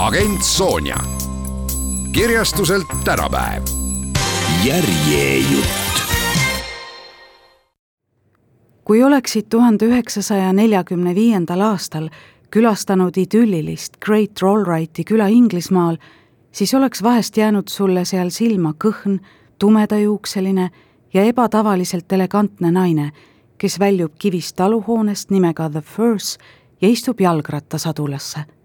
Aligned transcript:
agent 0.00 0.42
Sonja. 0.42 0.96
kirjastuselt 2.12 2.86
tänapäev. 3.04 3.62
järjejutt. 4.64 5.66
kui 8.84 9.02
oleksid 9.02 9.46
tuhande 9.50 9.84
üheksasaja 9.84 10.52
neljakümne 10.52 11.14
viiendal 11.14 11.60
aastal 11.60 12.08
külastanud 12.50 13.16
idüllilist 13.16 13.96
Great 14.04 14.42
Rollrighti 14.42 15.04
küla 15.04 15.26
Inglismaal, 15.26 15.96
siis 16.52 16.74
oleks 16.74 17.02
vahest 17.02 17.36
jäänud 17.36 17.68
sulle 17.68 18.04
seal 18.04 18.30
silma 18.30 18.72
kõhn, 18.84 19.18
tumedajuukseline 19.58 20.70
ja 21.14 21.24
ebatavaliselt 21.24 22.12
elegantne 22.12 22.70
naine, 22.70 23.12
kes 23.58 23.78
väljub 23.78 24.12
kivist 24.18 24.56
taluhoonest 24.56 25.30
nimega 25.30 25.70
The 25.70 25.80
Firs 25.80 26.38
ja 26.80 26.88
istub 26.88 27.20
jalgrattasadulasse. 27.20 28.59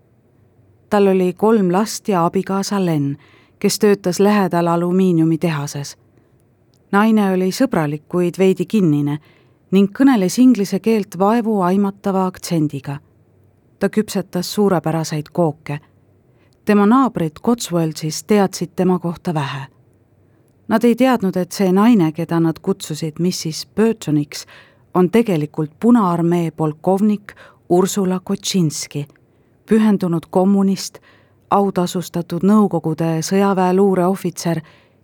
Tal 0.90 1.08
oli 1.08 1.34
kolm 1.34 1.72
last 1.72 2.08
ja 2.08 2.26
abikaasa 2.26 2.86
Len, 2.86 3.18
kes 3.60 3.80
töötas 3.80 4.20
lähedal 4.20 4.68
alumiiniumitehases. 4.68 5.98
naine 6.92 7.32
oli 7.32 7.50
sõbralik, 7.52 8.04
kuid 8.08 8.38
veidi 8.38 8.66
kinnine 8.66 9.20
ning 9.72 9.90
kõneles 9.92 10.40
inglise 10.40 10.80
keelt 10.80 11.20
vaevu 11.20 11.62
aimatava 11.62 12.26
aktsendiga. 12.26 13.00
ta 13.80 13.90
küpsetas 13.90 14.54
suurepäraseid 14.54 15.26
kooke. 15.32 15.80
tema 16.66 16.86
naabrid 16.86 17.40
Cotswoldsis 17.44 18.24
teadsid 18.24 18.70
tema 18.76 19.00
kohta 19.00 19.34
vähe. 19.34 19.66
Nad 20.68 20.84
ei 20.84 20.96
teadnud, 20.96 21.36
et 21.38 21.52
see 21.52 21.72
naine, 21.72 22.12
keda 22.12 22.40
nad 22.40 22.60
kutsusid 22.62 23.14
Mrs 23.20 23.68
Burtoniks, 23.76 24.46
on 24.94 25.12
tegelikult 25.12 25.72
Punaarmee 25.80 26.52
polkovnik 26.52 27.34
Ursula 27.70 28.20
Kotšinski, 28.24 29.08
pühendunud 29.70 30.26
kommunist, 30.30 31.00
autasustatud 31.50 32.44
Nõukogude 32.44 33.22
sõjaväeluure 33.22 34.06
ohvitser 34.06 34.62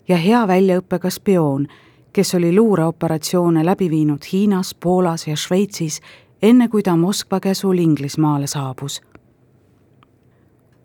ja 0.08 0.18
hea 0.18 0.48
väljaõppega 0.48 1.09
spioon, 1.09 1.68
kes 2.14 2.36
oli 2.36 2.56
luureoperatsioone 2.56 3.66
läbi 3.66 3.90
viinud 3.90 4.26
Hiinas, 4.34 4.76
Poolas 4.76 5.28
ja 5.28 5.36
Šveitsis, 5.36 6.02
enne 6.42 6.68
kui 6.68 6.84
ta 6.84 6.95
Moskva 6.95 7.40
käsul 7.40 7.78
Inglismaale 7.78 8.48
saabus. 8.48 9.02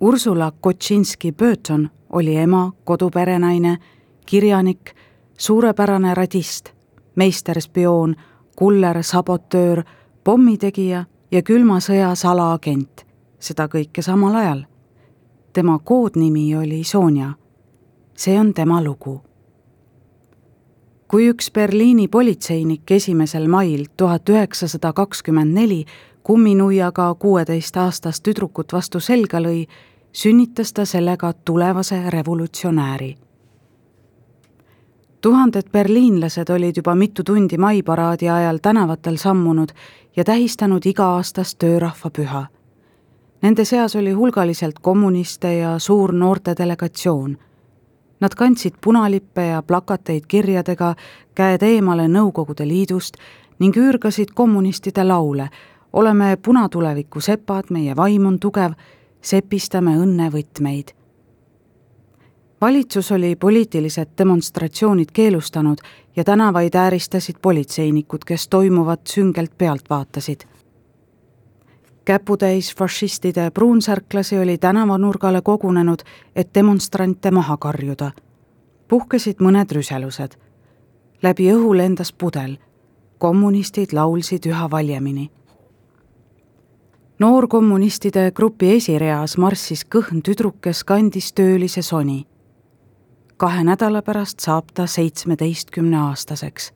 Ursula 0.00 0.52
Kotšinski-Burton 0.60 1.88
oli 2.12 2.36
ema, 2.36 2.72
koduperenaine, 2.84 3.78
kirjanik, 4.26 4.94
suurepärane 5.38 6.14
radist, 6.14 6.70
meisterspioon 7.14 8.16
kuller, 8.56 9.02
sabotöör, 9.02 9.82
pommitegija 10.24 11.04
ja 11.30 11.42
külma 11.42 11.80
sõja 11.80 12.14
salaagent, 12.14 13.05
seda 13.40 13.68
kõike 13.68 14.02
samal 14.02 14.34
ajal. 14.34 14.64
tema 15.52 15.78
koodnimi 15.78 16.56
oli 16.56 16.84
Sonja. 16.84 17.32
see 18.16 18.40
on 18.40 18.54
tema 18.54 18.84
lugu. 18.84 19.20
kui 21.08 21.28
üks 21.30 21.50
Berliini 21.52 22.08
politseinik 22.08 22.90
esimesel 22.90 23.48
mail 23.48 23.86
tuhat 23.96 24.28
üheksasada 24.28 24.92
kakskümmend 24.92 25.54
neli 25.54 25.84
kumminuiaga 26.22 27.14
kuueteistaastast 27.14 28.22
tüdrukut 28.22 28.72
vastu 28.72 29.00
selga 29.00 29.38
lõi, 29.38 29.66
sünnitas 30.12 30.72
ta 30.72 30.84
sellega 30.84 31.32
tulevase 31.32 32.10
revolutsionääri 32.10 33.16
tuhanded 35.26 35.70
berliinlased 35.72 36.50
olid 36.54 36.76
juba 36.76 36.94
mitu 36.94 37.22
tundi 37.24 37.58
maiparaadi 37.58 38.28
ajal 38.28 38.58
tänavatel 38.62 39.16
sammunud 39.16 39.68
ja 40.16 40.24
tähistanud 40.24 40.86
iga-aastast 40.86 41.58
töörahvapüha. 41.58 42.46
Nende 43.42 43.64
seas 43.64 43.96
oli 43.96 44.12
hulgaliselt 44.12 44.78
kommuniste 44.82 45.54
ja 45.54 45.78
suur 45.78 46.12
noorte 46.12 46.54
delegatsioon. 46.58 47.36
Nad 48.20 48.34
kandsid 48.34 48.74
punalippe 48.80 49.46
ja 49.46 49.62
plakateid 49.62 50.24
kirjadega 50.28 50.94
Käed 51.34 51.62
eemale 51.62 52.08
Nõukogude 52.08 52.68
Liidust 52.68 53.16
ning 53.58 53.76
üürgasid 53.76 54.32
kommunistide 54.34 55.04
laule 55.04 55.48
oleme 55.92 56.36
punatuleviku 56.36 57.20
sepad, 57.20 57.70
meie 57.70 57.96
vaim 57.96 58.26
on 58.26 58.38
tugev, 58.40 58.72
sepistame 59.20 59.96
õnnevõtmeid 59.96 60.96
valitsus 62.60 63.12
oli 63.12 63.36
poliitilised 63.36 64.08
demonstratsioonid 64.18 65.08
keelustanud 65.12 65.78
ja 66.16 66.24
tänavaid 66.24 66.74
ääristasid 66.74 67.36
politseinikud, 67.42 68.24
kes 68.26 68.48
toimuvat 68.48 69.00
süngelt 69.06 69.58
pealt 69.58 69.90
vaatasid. 69.90 70.40
Käputäis 72.06 72.74
fašistide 72.76 73.50
pruunsärklasi 73.50 74.38
oli 74.38 74.58
tänavanurgale 74.58 75.42
kogunenud, 75.42 75.98
et 76.36 76.54
demonstrante 76.54 77.30
maha 77.30 77.56
karjuda. 77.56 78.10
puhkesid 78.88 79.36
mõned 79.42 79.72
rüselused. 79.72 80.38
läbi 81.22 81.52
õhu 81.52 81.76
lendas 81.76 82.12
pudel. 82.12 82.56
kommunistid 83.18 83.92
laulsid 83.92 84.46
üha 84.46 84.70
valjemini 84.70 85.30
noorkommunistide 87.18 88.30
grupi 88.30 88.76
esireas 88.76 89.36
marssis 89.36 89.86
kõhn 89.94 90.22
tüdruk, 90.22 90.60
kes 90.60 90.84
kandis 90.84 91.32
töölise 91.32 91.82
soni 91.82 92.26
kahe 93.36 93.64
nädala 93.64 94.02
pärast 94.02 94.40
saab 94.40 94.72
ta 94.74 94.86
seitsmeteistkümneaastaseks. 94.86 96.72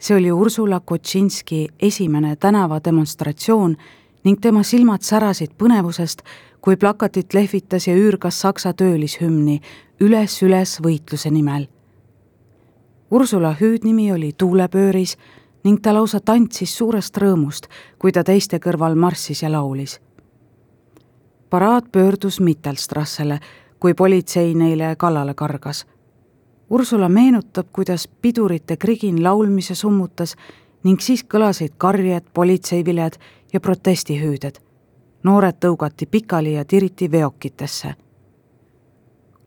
See 0.00 0.16
oli 0.16 0.32
Ursula 0.32 0.80
Kotšinski 0.80 1.68
esimene 1.82 2.36
tänavademonstratsioon 2.36 3.76
ning 4.24 4.38
tema 4.40 4.62
silmad 4.62 5.02
särasid 5.02 5.52
põnevusest, 5.58 6.22
kui 6.60 6.76
plakatit 6.76 7.34
lehvitas 7.34 7.86
ja 7.86 7.94
üürgas 7.94 8.40
saksa 8.40 8.72
töölishümni 8.72 9.60
Üles-üles 10.00 10.78
võitluse 10.80 11.30
nimel. 11.30 11.68
Ursula 13.10 13.54
hüüdnimi 13.60 14.12
oli 14.12 14.32
Tuulepööris 14.38 15.16
ning 15.64 15.80
ta 15.82 15.92
lausa 15.94 16.20
tantsis 16.20 16.72
suurest 16.76 17.16
rõõmust, 17.16 17.68
kui 17.98 18.12
ta 18.12 18.24
teiste 18.24 18.58
kõrval 18.58 18.96
marssis 18.96 19.42
ja 19.42 19.52
laulis. 19.52 20.00
paraad 21.50 21.84
pöördus 21.92 22.40
Mittelstrassele 22.40 23.40
kui 23.80 23.94
politsei 23.94 24.54
neile 24.54 24.94
kallale 24.96 25.34
kargas. 25.34 25.86
Ursula 26.70 27.08
meenutab, 27.08 27.66
kuidas 27.72 28.08
pidurite 28.22 28.76
krigin 28.76 29.22
laulmise 29.22 29.74
summutas 29.74 30.36
ning 30.84 31.00
siis 31.00 31.24
kõlasid 31.24 31.74
karjed, 31.78 32.24
politseiviljad 32.34 33.18
ja 33.52 33.60
protestihüüded. 33.60 34.60
noored 35.22 35.56
tõugati 35.60 36.06
pikali 36.06 36.52
ja 36.54 36.64
tiriti 36.64 37.10
veokitesse. 37.10 37.94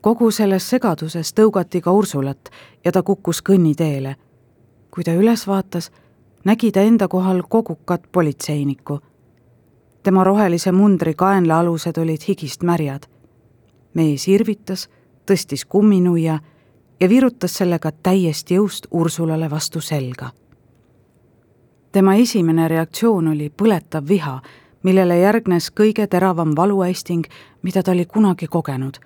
kogu 0.00 0.30
selles 0.30 0.70
segaduses 0.70 1.34
tõugati 1.34 1.80
ka 1.80 1.92
Ursulat 1.92 2.50
ja 2.84 2.92
ta 2.92 3.02
kukkus 3.02 3.42
kõnniteele. 3.42 4.16
kui 4.90 5.04
ta 5.04 5.10
üles 5.10 5.46
vaatas, 5.46 5.90
nägi 6.44 6.72
ta 6.72 6.80
enda 6.80 7.08
kohal 7.08 7.42
kogukat 7.48 8.02
politseinikku. 8.12 9.00
tema 10.02 10.24
rohelise 10.24 10.72
mundri 10.72 11.14
kaenlaalused 11.14 11.98
olid 11.98 12.22
higist 12.28 12.62
märjad 12.62 13.06
mees 13.94 14.28
irvitas, 14.28 14.88
tõstis 15.26 15.64
kumminuia 15.68 16.40
ja 17.00 17.08
virutas 17.08 17.54
sellega 17.58 17.92
täiest 17.92 18.50
jõust 18.50 18.86
Ursulale 18.90 19.50
vastu 19.50 19.80
selga. 19.80 20.30
tema 21.92 22.14
esimene 22.14 22.68
reaktsioon 22.68 23.28
oli 23.28 23.50
põletav 23.50 24.08
viha, 24.08 24.40
millele 24.82 25.18
järgnes 25.18 25.70
kõige 25.70 26.06
teravam 26.06 26.56
valuaisting, 26.56 27.24
mida 27.62 27.82
ta 27.82 27.92
oli 27.92 28.06
kunagi 28.06 28.46
kogenud. 28.46 28.98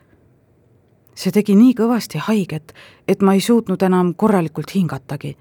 see 1.14 1.32
tegi 1.32 1.54
nii 1.54 1.74
kõvasti 1.74 2.18
haiget, 2.18 2.72
et 3.08 3.22
ma 3.22 3.34
ei 3.34 3.40
suutnud 3.40 3.82
enam 3.82 4.14
korralikult 4.14 4.74
hingatagi. 4.74 5.36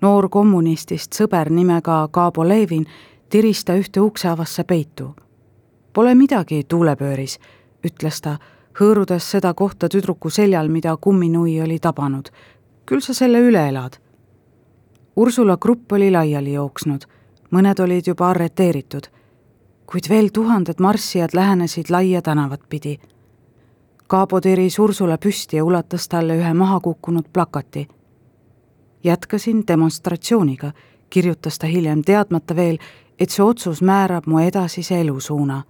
noor 0.00 0.28
kommunistist 0.28 1.14
sõber 1.14 1.50
nimega 1.50 2.08
Kaabo 2.10 2.48
Levin 2.48 2.86
tiris 3.28 3.64
ta 3.64 3.72
ühte 3.74 4.00
ukseavasse 4.00 4.64
peitu. 4.64 5.14
Pole 5.92 6.14
midagi 6.14 6.64
tuulepööris 6.64 7.38
ütles 7.84 8.20
ta, 8.20 8.38
hõõrudes 8.80 9.30
seda 9.30 9.54
kohta 9.54 9.88
tüdruku 9.88 10.30
seljal, 10.30 10.68
mida 10.68 10.96
kumminui 10.96 11.60
oli 11.60 11.78
tabanud. 11.78 12.28
küll 12.86 13.00
sa 13.00 13.14
selle 13.14 13.40
üle 13.40 13.68
elad. 13.68 13.98
Ursula 15.16 15.56
grupp 15.56 15.92
oli 15.92 16.10
laiali 16.10 16.52
jooksnud, 16.52 17.06
mõned 17.50 17.80
olid 17.80 18.06
juba 18.06 18.30
arreteeritud. 18.30 19.06
kuid 19.86 20.08
veel 20.08 20.28
tuhanded 20.28 20.80
marssijad 20.80 21.30
lähenesid 21.34 21.90
laia 21.90 22.22
tänavat 22.22 22.60
pidi. 22.68 22.98
Kaabo 24.06 24.40
tiris 24.40 24.78
Ursula 24.78 25.18
püsti 25.18 25.56
ja 25.56 25.64
ulatas 25.64 26.08
talle 26.08 26.36
ühe 26.36 26.54
maha 26.54 26.80
kukkunud 26.80 27.24
plakati. 27.32 27.88
jätkasin 29.04 29.64
demonstratsiooniga, 29.68 30.72
kirjutas 31.10 31.58
ta 31.58 31.66
hiljem, 31.66 32.02
teadmata 32.02 32.56
veel, 32.56 32.78
et 33.18 33.30
see 33.30 33.44
otsus 33.44 33.82
määrab 33.82 34.26
mu 34.26 34.38
edasise 34.38 35.00
elusuuna 35.00 35.62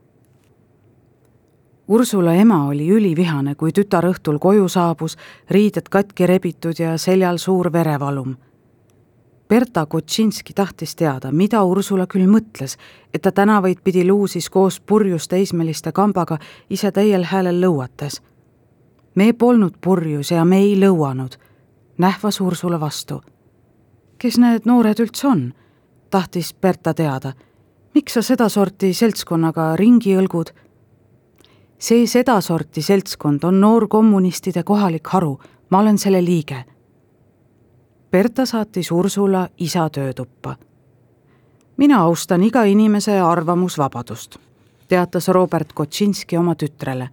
Ursula 1.88 2.34
ema 2.34 2.66
oli 2.66 2.88
ülivihane, 2.90 3.54
kui 3.54 3.70
tütar 3.72 4.08
õhtul 4.08 4.40
koju 4.42 4.66
saabus, 4.68 5.14
riided 5.50 5.86
katki 5.90 6.26
rebitud 6.26 6.80
ja 6.82 6.96
seljal 6.98 7.38
suur 7.38 7.70
verevalum. 7.72 8.34
Berta 9.48 9.84
Kotšinski 9.86 10.52
tahtis 10.52 10.96
teada, 10.96 11.30
mida 11.30 11.62
Ursula 11.62 12.08
küll 12.10 12.26
mõtles, 12.26 12.74
et 13.14 13.22
ta 13.22 13.30
tänavaid 13.30 13.84
pidi 13.84 14.02
luusis 14.08 14.50
koos 14.50 14.80
purjus 14.80 15.28
teismeliste 15.28 15.92
kambaga 15.92 16.40
ise 16.70 16.90
täiel 16.90 17.24
häälel 17.24 17.62
lõuates. 17.62 18.20
me 19.14 19.32
polnud 19.32 19.74
purjus 19.80 20.30
ja 20.30 20.44
me 20.44 20.58
ei 20.58 20.74
lõuanud, 20.74 21.38
nähvas 21.98 22.40
Ursula 22.40 22.80
vastu. 22.80 23.22
kes 24.18 24.38
need 24.38 24.66
noored 24.66 24.98
üldse 24.98 25.28
on? 25.28 25.54
tahtis 26.10 26.54
Berta 26.54 26.94
teada. 26.94 27.32
miks 27.94 28.12
sa 28.12 28.22
sedasorti 28.22 28.92
seltskonnaga 28.92 29.76
ringi 29.76 30.16
õlgud 30.16 30.65
see 31.86 32.06
sedasorti 32.06 32.82
seltskond 32.82 33.44
on 33.44 33.60
noorkommunistide 33.60 34.62
kohalik 34.62 35.06
haru, 35.06 35.38
ma 35.70 35.78
olen 35.78 35.98
selle 35.98 36.24
liige. 36.24 36.64
Berta 38.10 38.46
saatis 38.46 38.90
Ursula 38.90 39.48
isa 39.58 39.90
töötuppa. 39.90 40.56
mina 41.76 42.00
austan 42.02 42.42
iga 42.42 42.64
inimese 42.64 43.20
arvamusvabadust, 43.20 44.36
teatas 44.88 45.28
Robert 45.28 45.72
Kotšinski 45.72 46.36
oma 46.36 46.54
tütrele. 46.54 47.08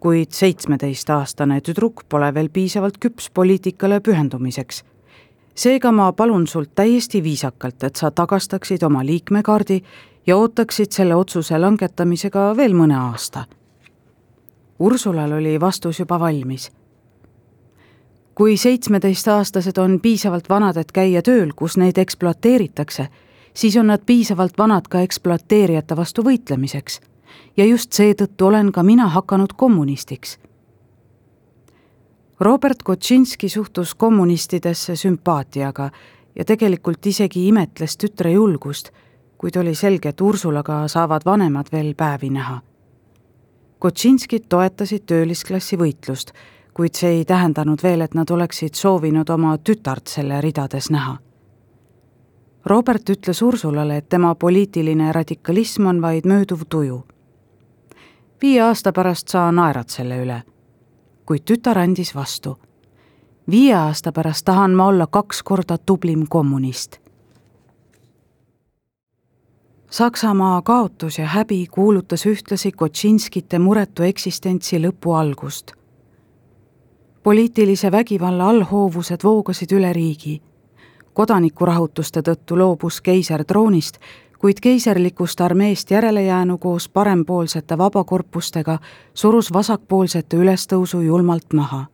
kuid 0.00 0.30
seitsmeteistaastane 0.30 1.60
tüdruk 1.60 2.04
pole 2.08 2.34
veel 2.34 2.48
piisavalt 2.48 2.98
küps 2.98 3.30
poliitikale 3.30 4.00
pühendumiseks. 4.00 4.84
seega 5.54 5.92
ma 5.92 6.12
palun 6.12 6.46
sult 6.46 6.74
täiesti 6.74 7.22
viisakalt, 7.22 7.84
et 7.84 7.96
sa 7.96 8.10
tagastaksid 8.10 8.82
oma 8.82 9.04
liikmekaardi 9.04 9.82
ja 10.26 10.36
ootaksid 10.36 10.92
selle 10.92 11.14
otsuse 11.14 11.58
langetamisega 11.58 12.56
veel 12.56 12.74
mõne 12.74 12.96
aasta 12.96 13.44
Ursulal 14.78 15.32
oli 15.32 15.60
vastus 15.60 15.98
juba 16.00 16.20
valmis. 16.20 16.72
kui 18.34 18.56
seitsmeteistaastased 18.56 19.78
on 19.78 20.00
piisavalt 20.00 20.48
vanad, 20.48 20.76
et 20.76 20.92
käia 20.92 21.22
tööl, 21.22 21.52
kus 21.56 21.76
neid 21.76 21.98
ekspluateeritakse, 21.98 23.06
siis 23.54 23.76
on 23.76 23.86
nad 23.86 24.02
piisavalt 24.06 24.58
vanad 24.58 24.88
ka 24.88 25.00
ekspluateerijate 25.00 25.96
vastu 25.96 26.22
võitlemiseks. 26.22 27.00
ja 27.56 27.64
just 27.64 27.92
seetõttu 27.92 28.46
olen 28.46 28.72
ka 28.72 28.82
mina 28.82 29.08
hakanud 29.08 29.52
kommunistiks. 29.56 30.38
Robert 32.40 32.82
Kotšinski 32.82 33.48
suhtus 33.48 33.94
kommunistidesse 33.94 34.96
sümpaatiaga 34.96 35.90
ja 36.34 36.44
tegelikult 36.44 37.06
isegi 37.06 37.48
imetles 37.48 37.96
tütre 37.96 38.32
julgust, 38.32 38.90
kuid 39.38 39.56
oli 39.56 39.74
selge, 39.74 40.08
et 40.08 40.20
Ursulaga 40.20 40.88
saavad 40.88 41.22
vanemad 41.24 41.66
veel 41.72 41.94
päevi 41.94 42.30
näha 42.30 42.60
Kotšinskid 43.86 44.48
toetasid 44.50 45.04
töölisklassi 45.06 45.76
võitlust, 45.78 46.32
kuid 46.74 46.98
see 46.98 47.20
ei 47.20 47.24
tähendanud 47.24 47.78
veel, 47.84 48.00
et 48.02 48.16
nad 48.18 48.30
oleksid 48.34 48.74
soovinud 48.74 49.30
oma 49.30 49.52
tütart 49.62 50.10
selle 50.10 50.40
ridades 50.42 50.88
näha. 50.90 51.12
Robert 52.66 53.12
ütles 53.14 53.42
Ursulale, 53.46 54.00
et 54.02 54.08
tema 54.08 54.34
poliitiline 54.34 55.12
radikalism 55.14 55.86
on 55.86 56.02
vaid 56.02 56.26
mööduv 56.26 56.66
tuju. 56.68 57.04
viie 58.42 58.60
aasta 58.62 58.92
pärast 58.92 59.28
sa 59.28 59.52
naerad 59.52 59.88
selle 59.88 60.18
üle. 60.24 60.42
kuid 61.26 61.44
tütar 61.46 61.78
andis 61.78 62.14
vastu. 62.14 62.58
viie 63.50 63.74
aasta 63.74 64.12
pärast 64.12 64.44
tahan 64.44 64.74
ma 64.74 64.86
olla 64.86 65.06
kaks 65.06 65.42
korda 65.42 65.78
tublim 65.78 66.26
kommunist 66.28 67.05
Saksamaa 69.96 70.62
kaotus 70.62 71.18
ja 71.18 71.26
häbi 71.26 71.66
kuulutas 71.70 72.26
ühtlasi 72.26 72.72
Kotšinskite 72.72 73.58
muretu 73.58 74.02
eksistentsi 74.02 74.76
lõpu 74.78 75.12
algust. 75.16 75.72
poliitilise 77.22 77.92
vägivalla 77.92 78.48
allhoovused 78.48 79.24
voogasid 79.24 79.72
üle 79.72 79.92
riigi. 79.92 80.42
kodanikurahutuste 81.12 82.20
tõttu 82.20 82.58
loobus 82.58 83.00
keiser 83.00 83.44
troonist, 83.44 83.96
kuid 84.38 84.60
keiserlikust 84.60 85.40
armeest 85.40 85.90
järelejäänu 85.90 86.58
koos 86.58 86.88
parempoolsete 86.88 87.78
vabakorpustega 87.78 88.78
surus 89.14 89.52
vasakpoolsete 89.52 90.36
ülestõusu 90.36 91.00
julmalt 91.00 91.52
maha. 91.52 91.84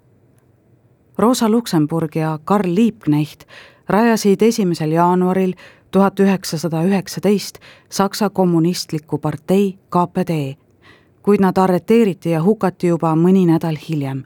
Rosa 1.19 1.49
Luksemburg 1.49 2.17
ja 2.17 2.39
Karl 2.45 2.75
Liebknecht 2.75 3.45
rajasid 3.89 4.43
esimesel 4.43 4.91
jaanuaril 4.91 5.55
tuhat 5.93 6.21
üheksasada 6.21 6.83
üheksateist 6.83 7.59
Saksa 7.91 8.31
Kommunistliku 8.31 9.19
Partei 9.19 9.79
KPD, 9.91 10.57
kuid 11.23 11.41
nad 11.41 11.57
arreteeriti 11.57 12.31
ja 12.31 12.43
hukati 12.43 12.87
juba 12.87 13.15
mõni 13.17 13.47
nädal 13.47 13.77
hiljem. 13.89 14.25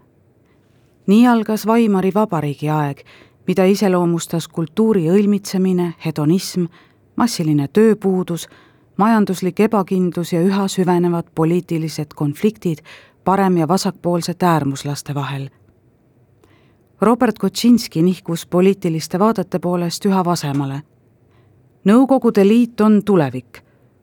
nii 1.07 1.27
algas 1.27 1.67
Weimari 1.67 2.15
Vabariigi 2.15 2.69
aeg, 2.71 3.03
mida 3.47 3.65
iseloomustas 3.65 4.49
kultuuri 4.49 5.11
õilmitsemine, 5.11 5.93
hedonism, 6.05 6.65
massiline 7.17 7.69
tööpuudus, 7.69 8.49
majanduslik 8.97 9.61
ebakindlus 9.61 10.33
ja 10.33 10.41
üha 10.41 10.69
süvenevad 10.69 11.25
poliitilised 11.35 12.15
konfliktid 12.15 12.79
parem- 13.25 13.59
ja 13.59 13.69
vasakpoolsete 13.69 14.47
äärmuslaste 14.47 15.15
vahel 15.15 15.49
Robert 17.01 17.39
Kotšinski 17.39 18.03
nihkus 18.03 18.47
poliitiliste 18.47 19.19
vaadete 19.19 19.59
poolest 19.59 20.07
üha 20.07 20.25
vasemale 20.25 20.83
Nõukogude 21.87 22.43
Liit 22.43 22.81
on 22.81 23.03
tulevik, 23.05 23.61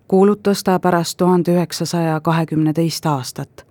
kuulutas 0.08 0.62
ta 0.64 0.78
pärast 0.80 1.18
tuhande 1.18 1.52
üheksasaja 1.52 2.22
kahekümne 2.24 2.72
teist 2.74 3.06
aastat. 3.06 3.66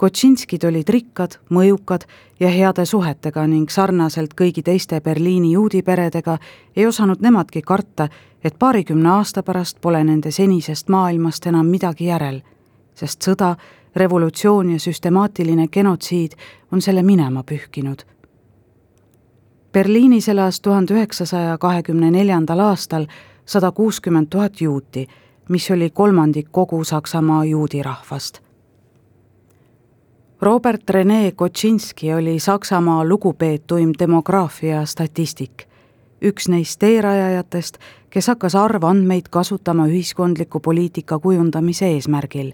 Kotšinskid 0.00 0.64
olid 0.64 0.88
rikkad, 0.88 1.36
mõjukad 1.52 2.06
ja 2.40 2.48
heade 2.48 2.86
suhetega 2.88 3.44
ning 3.46 3.68
sarnaselt 3.68 4.32
kõigi 4.32 4.64
teiste 4.64 5.02
Berliini 5.04 5.52
juudi 5.52 5.82
peredega 5.82 6.38
ei 6.76 6.86
osanud 6.86 7.20
nemadki 7.20 7.60
karta, 7.62 8.08
et 8.44 8.56
paarikümne 8.58 9.10
aasta 9.18 9.42
pärast 9.42 9.82
pole 9.84 10.00
nende 10.04 10.32
senisest 10.32 10.88
maailmast 10.88 11.46
enam 11.52 11.68
midagi 11.68 12.08
järel, 12.08 12.40
sest 12.94 13.28
sõda, 13.28 13.52
revolutsioon 13.96 14.72
ja 14.72 14.80
süstemaatiline 14.80 15.68
genotsiid 15.68 16.40
on 16.72 16.80
selle 16.80 17.02
minema 17.02 17.44
pühkinud 17.44 18.08
Berliinis 19.74 20.28
elas 20.28 20.60
tuhande 20.60 20.94
üheksasaja 20.94 21.58
kahekümne 21.58 22.10
neljandal 22.10 22.60
aastal 22.62 23.06
sada 23.46 23.72
kuuskümmend 23.72 24.26
tuhat 24.30 24.60
juuti, 24.60 25.08
mis 25.48 25.70
oli 25.70 25.90
kolmandik 25.90 26.48
kogu 26.50 26.84
Saksamaa 26.84 27.44
juudi 27.44 27.82
rahvast. 27.82 28.38
Robert 30.42 30.90
Rene 30.90 31.32
Kotšinski 31.32 32.14
oli 32.14 32.38
Saksamaa 32.38 33.04
lugupeetuim 33.08 33.92
demograafia 33.98 34.86
statistik, 34.86 35.66
üks 36.22 36.48
neist 36.48 36.78
teerajajatest, 36.78 37.78
kes 38.10 38.26
hakkas 38.30 38.54
arvandmeid 38.54 39.26
kasutama 39.30 39.86
ühiskondliku 39.86 40.60
poliitika 40.60 41.18
kujundamise 41.18 41.86
eesmärgil 41.86 42.52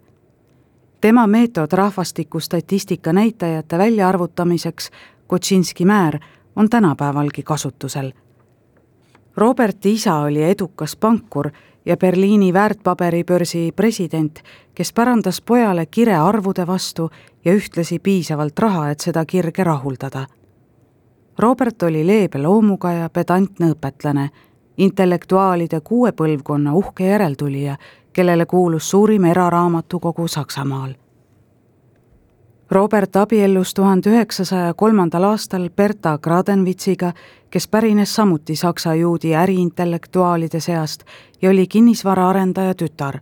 tema 1.00 1.26
meetod 1.26 1.72
rahvastikustatistika 1.72 3.12
näitajate 3.12 3.78
väljaarvutamiseks, 3.78 4.90
Kotšinski 5.26 5.84
määr, 5.84 6.18
on 6.56 6.70
tänapäevalgi 6.70 7.42
kasutusel. 7.42 8.12
Roberti 9.36 9.92
isa 9.92 10.16
oli 10.16 10.42
edukas 10.42 10.96
pankur 10.96 11.50
ja 11.86 11.96
Berliini 11.96 12.52
väärtpaberibörsi 12.52 13.72
president, 13.76 14.38
kes 14.74 14.92
pärandas 14.92 15.42
pojale 15.42 15.86
kire 15.86 16.14
arvude 16.14 16.66
vastu 16.66 17.10
ja 17.44 17.52
ühtlasi 17.52 17.98
piisavalt 17.98 18.58
raha, 18.58 18.90
et 18.90 19.00
seda 19.00 19.24
kirge 19.24 19.64
rahuldada. 19.64 20.26
Robert 21.38 21.82
oli 21.82 22.06
leebe 22.06 22.38
loomuga 22.38 22.92
ja 22.92 23.10
pedantne 23.10 23.72
õpetlane, 23.72 24.28
intellektuaalide 24.76 25.80
kuue 25.80 26.12
põlvkonna 26.12 26.74
uhke 26.74 27.06
järeltulija, 27.06 27.76
kellele 28.12 28.46
kuulus 28.46 28.90
suurim 28.90 29.24
eraraamatukogu 29.24 30.28
Saksamaal 30.28 30.94
Robert 32.70 33.16
abiellus 33.16 33.74
tuhande 33.74 34.10
üheksasaja 34.10 34.74
kolmandal 34.74 35.24
aastal 35.24 35.70
Berta 35.76 36.18
Gradenvitsiga, 36.22 37.12
kes 37.50 37.68
pärines 37.68 38.14
samuti 38.14 38.56
saksa 38.56 38.94
juudi 38.94 39.34
äriintellektuaalide 39.34 40.60
seast 40.60 41.02
ja 41.42 41.50
oli 41.50 41.66
kinnisvaraarendaja 41.66 42.74
tütar. 42.74 43.20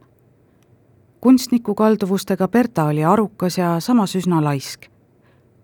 kunstniku 1.20 1.74
kalduvustega 1.74 2.48
Berta 2.48 2.84
oli 2.84 3.04
arukas 3.04 3.58
ja 3.58 3.80
samas 3.80 4.16
üsna 4.16 4.44
laisk. 4.44 4.86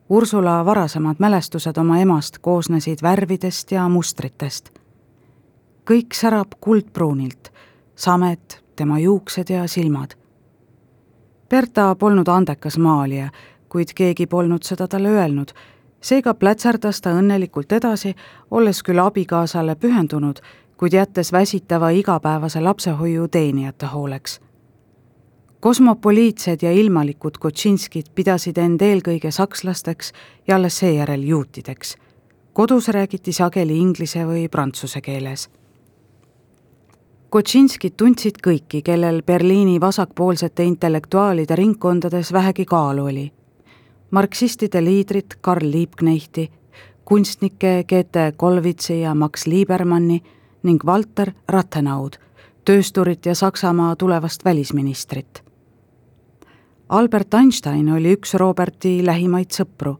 Ursula 0.09 0.65
varasemad 0.65 1.17
mälestused 1.19 1.77
oma 1.77 1.99
emast 1.99 2.39
koosnesid 2.39 2.99
värvidest 3.03 3.73
ja 3.73 3.89
mustritest. 3.89 4.71
kõik 5.91 6.15
särab 6.15 6.49
kuldpruunilt, 6.61 7.53
samet, 7.97 8.65
tema 8.77 8.99
juuksed 8.99 9.51
ja 9.51 9.69
silmad. 9.69 10.11
Berta 11.49 11.95
polnud 11.95 12.29
andekas 12.29 12.79
maalija, 12.79 13.31
kuid 13.75 13.91
keegi 13.99 14.29
polnud 14.31 14.63
seda 14.63 14.87
talle 14.87 15.11
öelnud, 15.11 15.51
seega 15.99 16.37
plätserdas 16.39 17.01
ta 17.03 17.11
õnnelikult 17.19 17.75
edasi, 17.75 18.15
olles 18.51 18.85
küll 18.87 19.03
abikaasale 19.03 19.75
pühendunud, 19.75 20.39
kuid 20.79 20.95
jättes 20.95 21.33
väsitava 21.35 21.91
igapäevase 21.91 22.63
lapsehoiu 22.63 23.27
teenijate 23.29 23.91
hooleks 23.91 24.39
kosmopoliitsed 25.65 26.63
ja 26.63 26.73
ilmalikud 26.73 27.39
Kotšinskid 27.41 28.11
pidasid 28.15 28.59
end 28.61 28.83
eelkõige 28.85 29.31
sakslasteks 29.33 30.11
ja 30.49 30.59
alles 30.59 30.77
seejärel 30.79 31.23
juutideks. 31.25 31.97
kodus 32.53 32.89
räägiti 32.89 33.33
sageli 33.33 33.79
inglise 33.79 34.27
või 34.29 34.49
prantsuse 34.49 35.01
keeles. 35.01 35.49
Kotšinskid 37.31 37.97
tundsid 37.97 38.43
kõiki, 38.47 38.83
kellel 38.83 39.23
Berliini 39.23 39.81
vasakpoolsete 39.81 40.65
intellektuaalide 40.65 41.57
ringkondades 41.57 42.33
vähegi 42.33 42.65
kaalu 42.65 43.05
oli. 43.05 43.33
Marksistide 44.15 44.85
liidrit 44.85 45.39
Karl 45.41 45.71
Liebknechti, 45.71 46.51
kunstnikke 47.05 47.85
Goethe 47.89 48.33
Kollwitzi 48.37 49.01
ja 49.01 49.15
Max 49.15 49.47
Liebermanni 49.47 50.21
ning 50.63 50.85
Walter 50.87 51.33
Rathenau'd, 51.49 52.21
töösturit 52.65 53.27
ja 53.27 53.35
Saksamaa 53.35 53.97
tulevast 53.97 54.45
välisministrit 54.45 55.43
Albert 56.89 57.35
Einstein 57.35 57.89
oli 57.93 58.13
üks 58.15 58.35
Roberti 58.39 59.01
lähimaid 59.07 59.51
sõpru. 59.51 59.97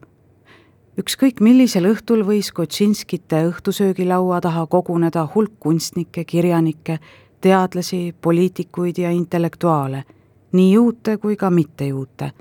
ükskõik 1.01 1.41
millisel 1.41 1.89
õhtul 1.89 2.21
võis 2.23 2.51
Kotšinskite 2.53 3.41
õhtusöögilaua 3.49 4.37
taha 4.41 4.67
koguneda 4.67 5.25
hulk 5.35 5.59
kunstnikke, 5.59 6.23
kirjanikke, 6.23 6.99
teadlasi, 7.41 8.15
poliitikuid 8.21 8.97
ja 8.97 9.11
intellektuaale, 9.11 10.03
nii 10.51 10.71
juute 10.73 11.17
kui 11.17 11.35
ka 11.35 11.49
mittejuute. 11.49 12.31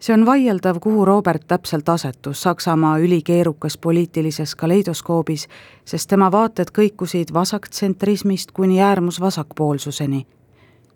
See 0.00 0.14
on 0.14 0.26
vaieldav, 0.26 0.80
kuhu 0.80 1.04
Robert 1.04 1.46
täpselt 1.46 1.88
asetus 1.88 2.42
Saksamaa 2.42 2.98
ülikeerukas 2.98 3.78
poliitilises 3.78 4.54
kaleidoskoobis, 4.54 5.48
sest 5.84 6.08
tema 6.08 6.32
vaated 6.32 6.72
kõikusid 6.72 7.32
vasaktsentrismist 7.32 8.52
kuni 8.52 8.80
äärmusvasakpoolsuseni 8.80 10.26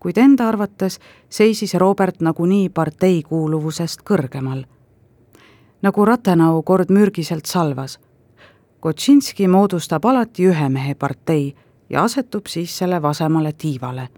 kuid 0.05 0.19
enda 0.21 0.49
arvates 0.49 0.99
seisis 1.33 1.73
Robert 1.81 2.21
nagunii 2.21 2.69
partei 2.69 3.23
kuuluvusest 3.23 4.03
kõrgemal. 4.11 4.65
nagu 5.83 6.05
Rathenau 6.05 6.63
kord 6.63 6.91
mürgiselt 6.91 7.47
salvas. 7.47 7.99
Kotšinski 8.81 9.49
moodustab 9.49 10.05
alati 10.05 10.45
ühe 10.49 10.69
mehe 10.69 10.95
partei 10.95 11.55
ja 11.91 12.05
asetub 12.05 12.47
siis 12.47 12.79
selle 12.79 13.03
vasemale 13.03 13.53
tiivale. 13.53 14.09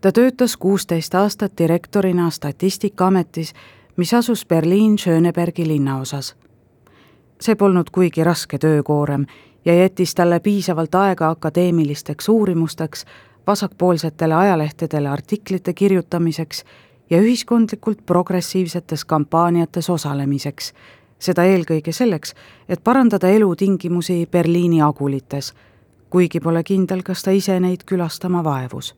Ta 0.00 0.12
töötas 0.12 0.56
kuusteist 0.56 1.14
aastat 1.14 1.52
direktorina 1.58 2.30
Statistikaametis, 2.30 3.52
mis 3.96 4.14
asus 4.14 4.46
Berliin-Schönebergi 4.46 5.68
linnaosas. 5.68 6.36
see 7.40 7.54
polnud 7.54 7.90
kuigi 7.92 8.24
raske 8.24 8.58
töökoorem 8.58 9.26
ja 9.64 9.74
jättis 9.74 10.14
talle 10.14 10.40
piisavalt 10.40 10.94
aega 10.94 11.28
akadeemilisteks 11.30 12.28
uurimusteks 12.28 13.04
vasakpoolsetele 13.46 14.34
ajalehtedele 14.34 15.08
artiklite 15.08 15.72
kirjutamiseks 15.72 16.64
ja 17.10 17.20
ühiskondlikult 17.20 17.98
progressiivsetes 18.06 19.04
kampaaniates 19.04 19.90
osalemiseks, 19.90 20.72
seda 21.18 21.44
eelkõige 21.44 21.92
selleks, 21.92 22.34
et 22.68 22.84
parandada 22.84 23.28
elutingimusi 23.28 24.28
Berliini 24.30 24.82
agulites, 24.82 25.54
kuigi 26.10 26.40
pole 26.40 26.62
kindel, 26.64 27.02
kas 27.02 27.22
ta 27.22 27.30
ise 27.30 27.60
neid 27.60 27.84
külastama 27.86 28.44
vaevus. 28.44 28.94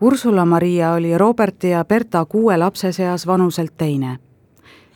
Ursula 0.00 0.44
Maria 0.44 0.92
oli 0.92 1.18
Roberti 1.18 1.70
ja 1.70 1.84
Berta 1.84 2.24
kuue 2.24 2.56
lapse 2.56 2.92
seas 2.92 3.26
vanuselt 3.26 3.76
teine. 3.76 4.18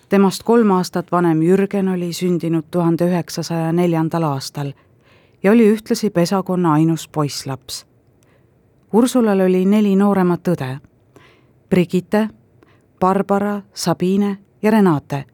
temast 0.08 0.42
kolm 0.42 0.70
aastat 0.70 1.12
vanem 1.12 1.42
Jürgen 1.42 1.88
oli 1.88 2.12
sündinud 2.12 2.64
tuhande 2.70 3.04
üheksasaja 3.04 3.72
neljandal 3.72 4.22
aastal 4.22 4.72
ja 5.42 5.52
oli 5.52 5.74
ühtlasi 5.74 6.10
pesakonna 6.10 6.72
ainus 6.72 7.08
poisslaps. 7.08 7.86
Ursulal 8.92 9.40
oli 9.40 9.64
neli 9.64 9.96
nooremat 9.96 10.48
õde. 10.48 10.78
Brigitte, 11.70 12.28
Barbara, 13.00 13.62
Sabine 13.74 14.38
ja 14.62 14.70
Renate. 14.70 15.24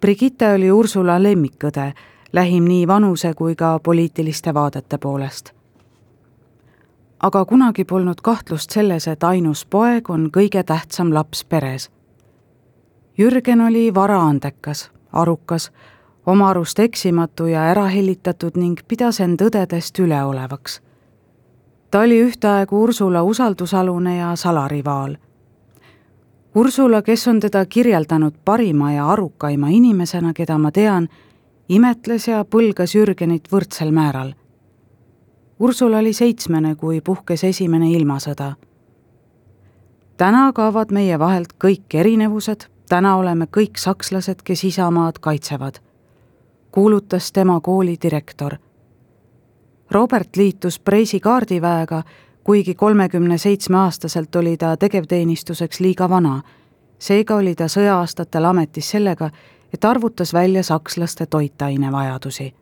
Brigitte 0.00 0.52
oli 0.52 0.72
Ursula 0.72 1.22
lemmikõde, 1.22 1.92
lähim 2.32 2.64
nii 2.64 2.86
vanuse 2.88 3.34
kui 3.34 3.54
ka 3.54 3.78
poliitiliste 3.78 4.54
vaadete 4.54 4.98
poolest. 4.98 5.59
Aga 7.22 7.44
kunagi 7.44 7.84
polnud 7.84 8.20
kahtlust 8.22 8.70
selles, 8.70 9.08
et 9.08 9.24
ainus 9.24 9.66
poeg 9.66 10.10
on 10.10 10.30
kõige 10.32 10.62
tähtsam 10.64 11.12
laps 11.14 11.44
peres. 11.44 11.90
Jürgen 13.18 13.60
oli 13.60 13.94
varaandekas, 13.94 14.90
arukas 15.12 15.70
oma 16.26 16.50
arust 16.50 16.78
eksimatu 16.78 17.46
ja 17.46 17.64
ärahellitatud 17.70 18.56
ning 18.56 18.80
pidas 18.88 19.20
end 19.20 19.40
õdedest 19.40 19.98
üleolevaks. 19.98 20.80
ta 21.90 22.00
oli 22.00 22.20
ühtaegu 22.22 22.82
Ursula 22.82 23.22
usaldusalune 23.22 24.16
ja 24.16 24.36
salarivaal. 24.36 25.16
Ursula, 26.54 27.02
kes 27.02 27.28
on 27.28 27.40
teda 27.40 27.66
kirjeldanud 27.66 28.34
parima 28.44 28.92
ja 28.92 29.08
arukaima 29.10 29.68
inimesena, 29.68 30.32
keda 30.32 30.58
ma 30.58 30.70
tean, 30.72 31.08
imetles 31.68 32.28
ja 32.28 32.44
põlgas 32.44 32.94
Jürgenit 32.94 33.48
võrdsel 33.52 33.90
määral. 33.90 34.32
Ursula 35.60 35.98
oli 35.98 36.12
seitsmene, 36.12 36.74
kui 36.74 37.00
puhkes 37.00 37.44
esimene 37.44 37.90
ilmasõda. 37.90 38.54
täna 40.16 40.52
kaovad 40.52 40.92
meie 40.92 41.18
vahelt 41.18 41.52
kõik 41.64 41.94
erinevused, 41.94 42.66
täna 42.88 43.16
oleme 43.16 43.46
kõik 43.46 43.76
sakslased, 43.76 44.42
kes 44.44 44.64
isamaad 44.64 45.18
kaitsevad 45.20 45.80
kuulutas 46.70 47.32
tema 47.32 47.60
kooli 47.60 47.96
direktor. 48.02 48.52
Robert 49.90 50.36
liitus 50.36 50.78
Preisi 50.78 51.20
kaardiväega, 51.20 52.02
kuigi 52.44 52.74
kolmekümne 52.74 53.38
seitsme 53.38 53.76
aastaselt 53.76 54.36
oli 54.36 54.56
ta 54.56 54.76
tegevteenistuseks 54.76 55.80
liiga 55.80 56.08
vana. 56.08 56.42
seega 56.98 57.36
oli 57.36 57.54
ta 57.54 57.64
sõja-aastatel 57.64 58.44
ametis 58.44 58.90
sellega, 58.90 59.30
et 59.74 59.84
arvutas 59.84 60.32
välja 60.32 60.62
sakslaste 60.62 61.26
toitainevajadusi. 61.26 62.54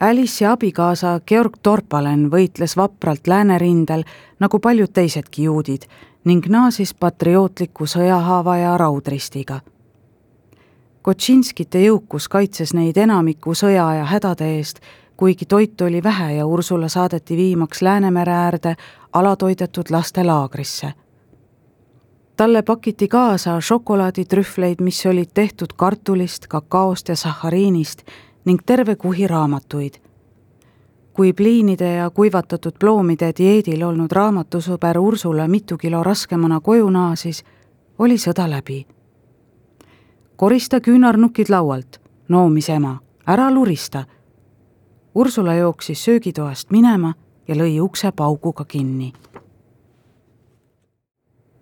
Alice'i 0.00 0.46
abikaasa 0.46 1.20
Georg 1.26 1.56
Torpalen 1.62 2.26
võitles 2.30 2.76
vapralt 2.76 3.26
läänerindel 3.26 4.04
nagu 4.40 4.58
paljud 4.58 4.92
teisedki 4.92 5.42
juudid 5.42 5.86
ning 6.24 6.46
naasis 6.46 6.94
patriootliku 6.94 7.86
sõjahaava 7.86 8.56
ja 8.56 8.76
raudristiga 8.76 9.60
Kotšinskite 11.06 11.78
jõukus 11.84 12.24
kaitses 12.26 12.72
neid 12.74 12.96
enamiku 12.98 13.52
sõjaaja 13.54 14.08
hädade 14.10 14.48
eest, 14.56 14.80
kuigi 15.16 15.46
toitu 15.46 15.84
oli 15.86 16.00
vähe 16.02 16.32
ja 16.34 16.46
Ursula 16.46 16.88
saadeti 16.90 17.36
viimaks 17.36 17.82
Läänemere 17.82 18.32
äärde 18.32 18.74
alatoidetud 19.12 19.90
laste 19.90 20.24
laagrisse. 20.24 20.92
talle 22.36 22.62
pakiti 22.62 23.08
kaasa 23.08 23.60
šokolaaditrühvleid, 23.60 24.80
mis 24.80 25.06
olid 25.06 25.30
tehtud 25.34 25.72
kartulist, 25.76 26.46
kakaost 26.46 27.08
ja 27.08 27.16
sahhariinist 27.16 28.02
ning 28.46 28.60
terve 28.66 28.96
kuhi 28.96 29.26
raamatuid. 29.26 29.94
kui 31.12 31.32
pliinide 31.32 31.94
ja 31.94 32.10
kuivatatud 32.10 32.72
ploomide 32.80 33.32
dieedil 33.38 33.82
olnud 33.82 34.12
raamatusõber 34.12 34.98
Ursula 34.98 35.48
mitu 35.48 35.78
kilo 35.78 36.02
raskemana 36.02 36.60
koju 36.60 36.90
naasis, 36.90 37.44
oli 37.98 38.18
sõda 38.18 38.50
läbi 38.50 38.86
korista 40.36 40.80
küünarnukid 40.80 41.48
laualt, 41.48 42.00
noomis 42.28 42.68
ema, 42.68 42.98
ära 43.26 43.50
lurista. 43.50 44.04
Ursula 45.14 45.54
jooksis 45.54 46.04
söögitoast 46.04 46.70
minema 46.70 47.14
ja 47.48 47.54
lõi 47.54 47.80
ukse 47.80 48.12
pauguga 48.12 48.64
kinni. 48.64 49.12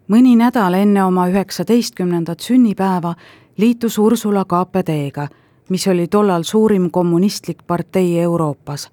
mõni 0.08 0.36
nädal 0.36 0.74
enne 0.74 1.04
oma 1.04 1.28
üheksateistkümnendat 1.28 2.40
sünnipäeva 2.40 3.14
liitus 3.56 3.98
Ursula 3.98 4.44
KPD-ga, 4.44 5.28
mis 5.68 5.88
oli 5.88 6.06
tollal 6.08 6.42
suurim 6.42 6.90
kommunistlik 6.90 7.58
partei 7.66 8.20
Euroopas. 8.20 8.90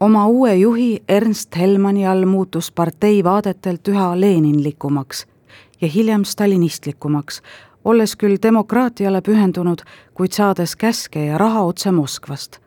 oma 0.00 0.26
uue 0.26 0.56
juhi 0.56 1.02
Ernst 1.08 1.56
Helmani 1.56 2.06
all 2.06 2.24
muutus 2.24 2.72
partei 2.72 3.24
vaadetelt 3.24 3.88
üha 3.88 4.20
leninlikumaks 4.20 5.26
ja 5.80 5.88
hiljem 5.88 6.24
stalinistlikumaks, 6.24 7.42
olles 7.84 8.16
küll 8.16 8.36
demokraatiale 8.42 9.20
pühendunud, 9.22 9.82
kuid 10.14 10.32
saades 10.32 10.76
käske 10.76 11.26
ja 11.26 11.38
raha 11.38 11.62
otse 11.62 11.92
Moskvast. 11.92 12.58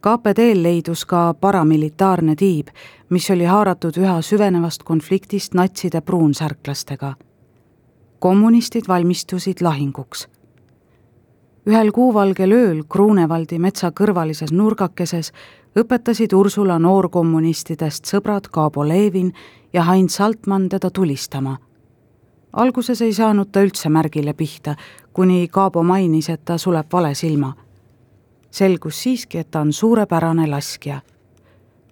KPD-l 0.00 0.62
leidus 0.62 1.04
ka 1.04 1.34
paramilitaarne 1.40 2.34
tiib, 2.36 2.68
mis 3.10 3.30
oli 3.30 3.44
haaratud 3.44 3.98
üha 4.00 4.20
süvenevast 4.22 4.82
konfliktist 4.82 5.54
natside 5.54 6.00
pruunsärklastega. 6.00 7.14
kommunistid 8.18 8.84
valmistusid 8.88 9.60
lahinguks. 9.60 10.28
Ühel 11.68 11.90
kuuvalgel 11.92 12.52
ööl 12.56 12.84
Kruunevaldi 12.88 13.58
metsa 13.60 13.90
kõrvalises 13.92 14.52
nurgakeses 14.52 15.32
õpetasid 15.76 16.32
Ursula 16.32 16.78
noorkommunistidest 16.80 18.08
sõbrad 18.08 18.48
Kaabo 18.50 18.86
Levin 18.88 19.32
ja 19.72 19.84
Heinz 19.84 20.16
Saltmann 20.16 20.68
teda 20.68 20.90
tulistama. 20.90 21.58
alguses 22.52 23.02
ei 23.02 23.12
saanud 23.12 23.52
ta 23.52 23.60
üldse 23.60 23.88
märgile 23.88 24.32
pihta, 24.32 24.74
kuni 25.12 25.48
Kaabo 25.48 25.82
mainis, 25.82 26.28
et 26.28 26.44
ta 26.44 26.58
suleb 26.58 26.92
vale 26.92 27.14
silma. 27.14 27.54
selgus 28.50 29.02
siiski, 29.02 29.38
et 29.38 29.50
ta 29.50 29.60
on 29.60 29.72
suurepärane 29.72 30.46
laskja. 30.46 31.00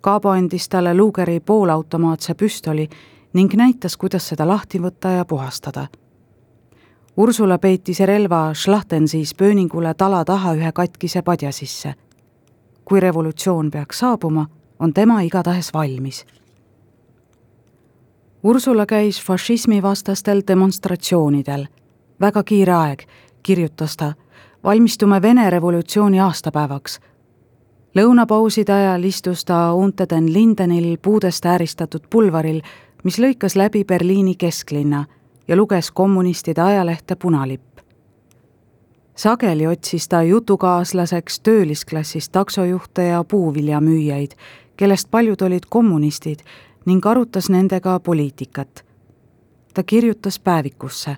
Kaabo 0.01 0.29
andis 0.29 0.69
talle 0.69 0.95
Lugeri 0.95 1.41
poolautomaatse 1.41 2.35
püstoli 2.35 2.89
ning 3.33 3.55
näitas, 3.55 3.97
kuidas 3.97 4.29
seda 4.29 4.49
lahti 4.49 4.79
võtta 4.79 5.09
ja 5.09 5.25
puhastada 5.25 5.87
Ursula 7.19 7.59
peitis 7.59 8.01
relva 8.01 8.55
Schlachtensis 8.55 9.35
pööningule 9.35 9.95
tala 9.95 10.25
taha 10.25 10.53
ühe 10.55 10.73
katkise 10.73 11.23
padja 11.23 11.53
sisse. 11.53 11.95
kui 12.85 13.01
revolutsioon 13.01 13.71
peaks 13.71 13.99
saabuma, 13.99 14.47
on 14.79 14.95
tema 14.95 15.21
igatahes 15.21 15.75
valmis. 15.75 16.27
Ursula 18.43 18.87
käis 18.87 19.23
fašismivastastel 19.25 20.43
demonstratsioonidel. 20.49 21.67
väga 22.21 22.43
kiire 22.43 22.73
aeg, 22.73 23.03
kirjutas 23.43 23.97
ta, 23.97 24.13
valmistume 24.65 25.23
Vene 25.23 25.51
revolutsiooni 25.51 26.21
aastapäevaks. 26.21 27.01
lõunapauside 27.95 28.73
ajal 28.73 29.05
istus 29.05 29.45
ta 29.45 29.75
Unter 29.75 30.07
den 30.11 30.33
Lindenil 30.33 30.99
puudest 31.03 31.47
ääristatud 31.47 32.03
pulvaril, 32.11 32.63
mis 33.05 33.19
lõikas 33.19 33.57
läbi 33.57 33.85
Berliini 33.85 34.35
kesklinna 34.35 35.05
ja 35.49 35.57
luges 35.57 35.91
kommunistide 35.91 36.63
ajalehte 36.63 37.17
Punalipp. 37.17 37.79
sageli 39.15 39.67
otsis 39.67 40.09
ta 40.09 40.23
jutukaaslaseks 40.23 41.41
töölisklassist 41.41 42.33
taksojuhte 42.33 43.03
ja 43.03 43.25
puuviljamüüjaid, 43.25 44.31
kellest 44.77 45.11
paljud 45.11 45.41
olid 45.41 45.63
kommunistid 45.69 46.39
ning 46.87 47.07
arutas 47.07 47.51
nendega 47.51 48.01
poliitikat. 48.01 48.85
ta 49.75 49.83
kirjutas 49.83 50.41
päevikusse. 50.41 51.17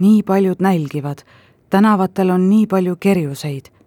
nii 0.00 0.22
paljud 0.22 0.56
nälgivad, 0.58 1.18
tänavatel 1.70 2.30
on 2.30 2.48
nii 2.48 2.66
palju 2.66 2.96
kerjuseid 2.96 3.81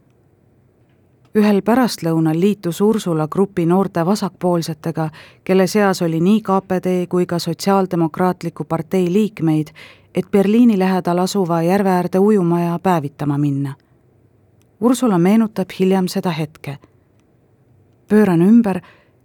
ühel 1.36 1.60
pärastlõunal 1.62 2.40
liitus 2.40 2.80
Ursula 2.82 3.28
grupi 3.28 3.66
noorte 3.66 4.06
vasakpoolsetega, 4.06 5.10
kelle 5.44 5.68
seas 5.68 6.02
oli 6.02 6.22
nii 6.24 6.42
KPD 6.42 7.08
kui 7.10 7.26
ka 7.26 7.40
Sotsiaaldemokraatliku 7.40 8.64
partei 8.64 9.14
liikmeid, 9.14 9.68
et 10.16 10.32
Berliini 10.32 10.80
lähedal 10.80 11.20
asuva 11.20 11.62
järve 11.62 11.90
äärde 11.90 12.20
ujuma 12.20 12.60
ja 12.62 12.80
päevitama 12.80 13.38
minna. 13.38 13.74
Ursula 14.82 15.18
meenutab 15.18 15.70
hiljem 15.80 16.08
seda 16.08 16.30
hetke. 16.32 16.78
pööran 18.08 18.42
ümber 18.42 18.82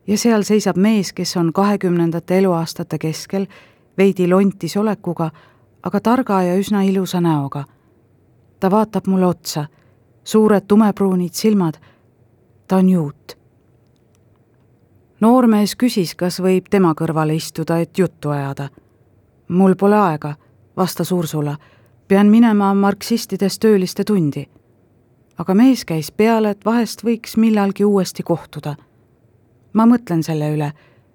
ja 0.07 0.19
seal 0.19 0.43
seisab 0.43 0.76
mees, 0.76 1.12
kes 1.12 1.37
on 1.37 1.52
kahekümnendate 1.52 2.38
eluaastate 2.38 2.99
keskel, 2.99 3.47
veidi 3.99 4.29
lontis 4.29 4.76
olekuga, 4.76 5.31
aga 5.83 6.00
targa 6.00 6.43
ja 6.43 6.57
üsna 6.57 6.83
ilusa 6.83 7.21
näoga. 7.21 7.64
ta 8.61 8.71
vaatab 8.71 9.07
mulle 9.07 9.26
otsa, 9.26 9.67
suured 10.25 10.64
tumepruunid 10.69 11.33
silmad 11.33 11.75
ta 12.70 12.76
on 12.76 12.88
juut. 12.88 13.38
noormees 15.20 15.72
küsis, 15.76 16.12
kas 16.14 16.36
võib 16.38 16.68
tema 16.70 16.92
kõrvale 16.94 17.34
istuda, 17.34 17.80
et 17.82 17.98
juttu 17.98 18.30
ajada. 18.30 18.68
mul 19.48 19.74
pole 19.74 19.96
aega, 19.96 20.34
vastas 20.76 21.12
Ursula, 21.12 21.56
pean 22.08 22.26
minema 22.26 22.74
marksistidest 22.74 23.60
tööliste 23.60 24.04
tundi. 24.04 24.46
aga 25.38 25.54
mees 25.54 25.84
käis 25.84 26.12
peale, 26.12 26.50
et 26.50 26.64
vahest 26.64 27.02
võiks 27.04 27.36
millalgi 27.36 27.84
uuesti 27.84 28.22
kohtuda. 28.22 28.76
ma 29.72 29.86
mõtlen 29.86 30.22
selle 30.22 30.54
üle, 30.54 30.72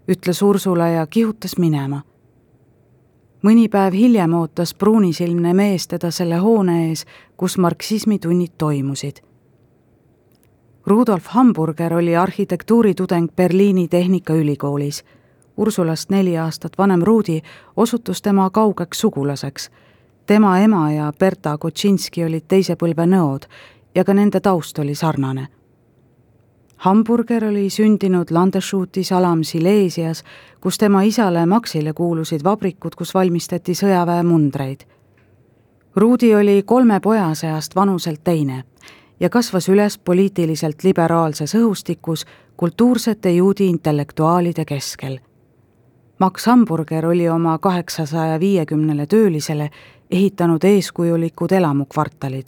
ütles 0.08 0.42
Ursula 0.42 0.88
ja 0.88 1.08
kihutas 1.08 1.58
minema 1.58 2.02
mõni 3.44 3.70
päev 3.70 3.94
hiljem 3.94 4.34
ootas 4.34 4.74
pruunisilmne 4.74 5.54
mees 5.54 5.88
teda 5.88 6.12
selle 6.12 6.36
hoone 6.36 6.90
ees, 6.90 7.06
kus 7.38 7.58
marksismi 7.58 8.20
tunnid 8.20 8.52
toimusid 8.58 9.24
Rudolf 10.88 11.26
Hamburger 11.28 11.94
oli 11.94 12.16
arhitektuuritudeng 12.16 13.28
Berliini 13.36 13.88
Tehnikaülikoolis. 13.88 15.04
Ursulast 15.58 16.10
neli 16.10 16.38
aastat 16.38 16.72
vanem 16.78 17.02
Rudi 17.02 17.42
osutus 17.78 18.22
tema 18.22 18.50
kaugeks 18.50 19.00
sugulaseks. 19.00 19.72
tema 20.26 20.60
ema 20.60 20.92
ja 20.92 21.14
Berta 21.20 21.58
Kotšinski 21.58 22.26
olid 22.26 22.44
teise 22.48 22.76
põlve 22.76 23.06
nõod 23.06 23.48
ja 23.96 24.04
ka 24.04 24.14
nende 24.14 24.40
taust 24.40 24.80
oli 24.80 24.96
sarnane. 24.96 25.48
Hamburger 26.78 27.46
oli 27.46 27.70
sündinud 27.70 28.32
Landeshutis 28.32 29.12
alam 29.12 29.44
Silesias, 29.44 30.24
kus 30.62 30.78
tema 30.78 31.02
isale 31.02 31.46
Maxile 31.46 31.94
kuulusid 31.94 32.44
vabrikud, 32.44 32.96
kus 32.96 33.14
valmistati 33.14 33.74
sõjaväemundreid. 33.74 34.86
Rudi 35.96 36.36
oli 36.36 36.64
kolme 36.66 37.00
poja 37.00 37.34
seast 37.34 37.76
vanuselt 37.76 38.24
teine 38.24 38.64
ja 39.20 39.30
kasvas 39.30 39.70
üles 39.70 39.98
poliitiliselt 39.98 40.84
liberaalses 40.84 41.56
õhustikus 41.56 42.26
kultuursete 42.58 43.32
juudi 43.32 43.68
intellektuaalide 43.68 44.66
keskel. 44.66 45.20
Max 46.20 46.46
Hamburger 46.46 47.06
oli 47.06 47.30
oma 47.30 47.58
kaheksasaja 47.58 48.40
viiekümnele 48.40 49.06
töölisele 49.06 49.70
ehitanud 50.12 50.64
eeskujulikud 50.64 51.52
elamukvartalid. 51.52 52.48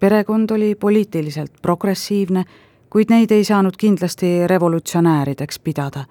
perekond 0.00 0.50
oli 0.50 0.74
poliitiliselt 0.74 1.52
progressiivne, 1.62 2.44
kuid 2.90 3.06
neid 3.10 3.30
ei 3.30 3.44
saanud 3.44 3.76
kindlasti 3.78 4.46
revolutsionäärideks 4.46 5.58
pidada. 5.58 6.04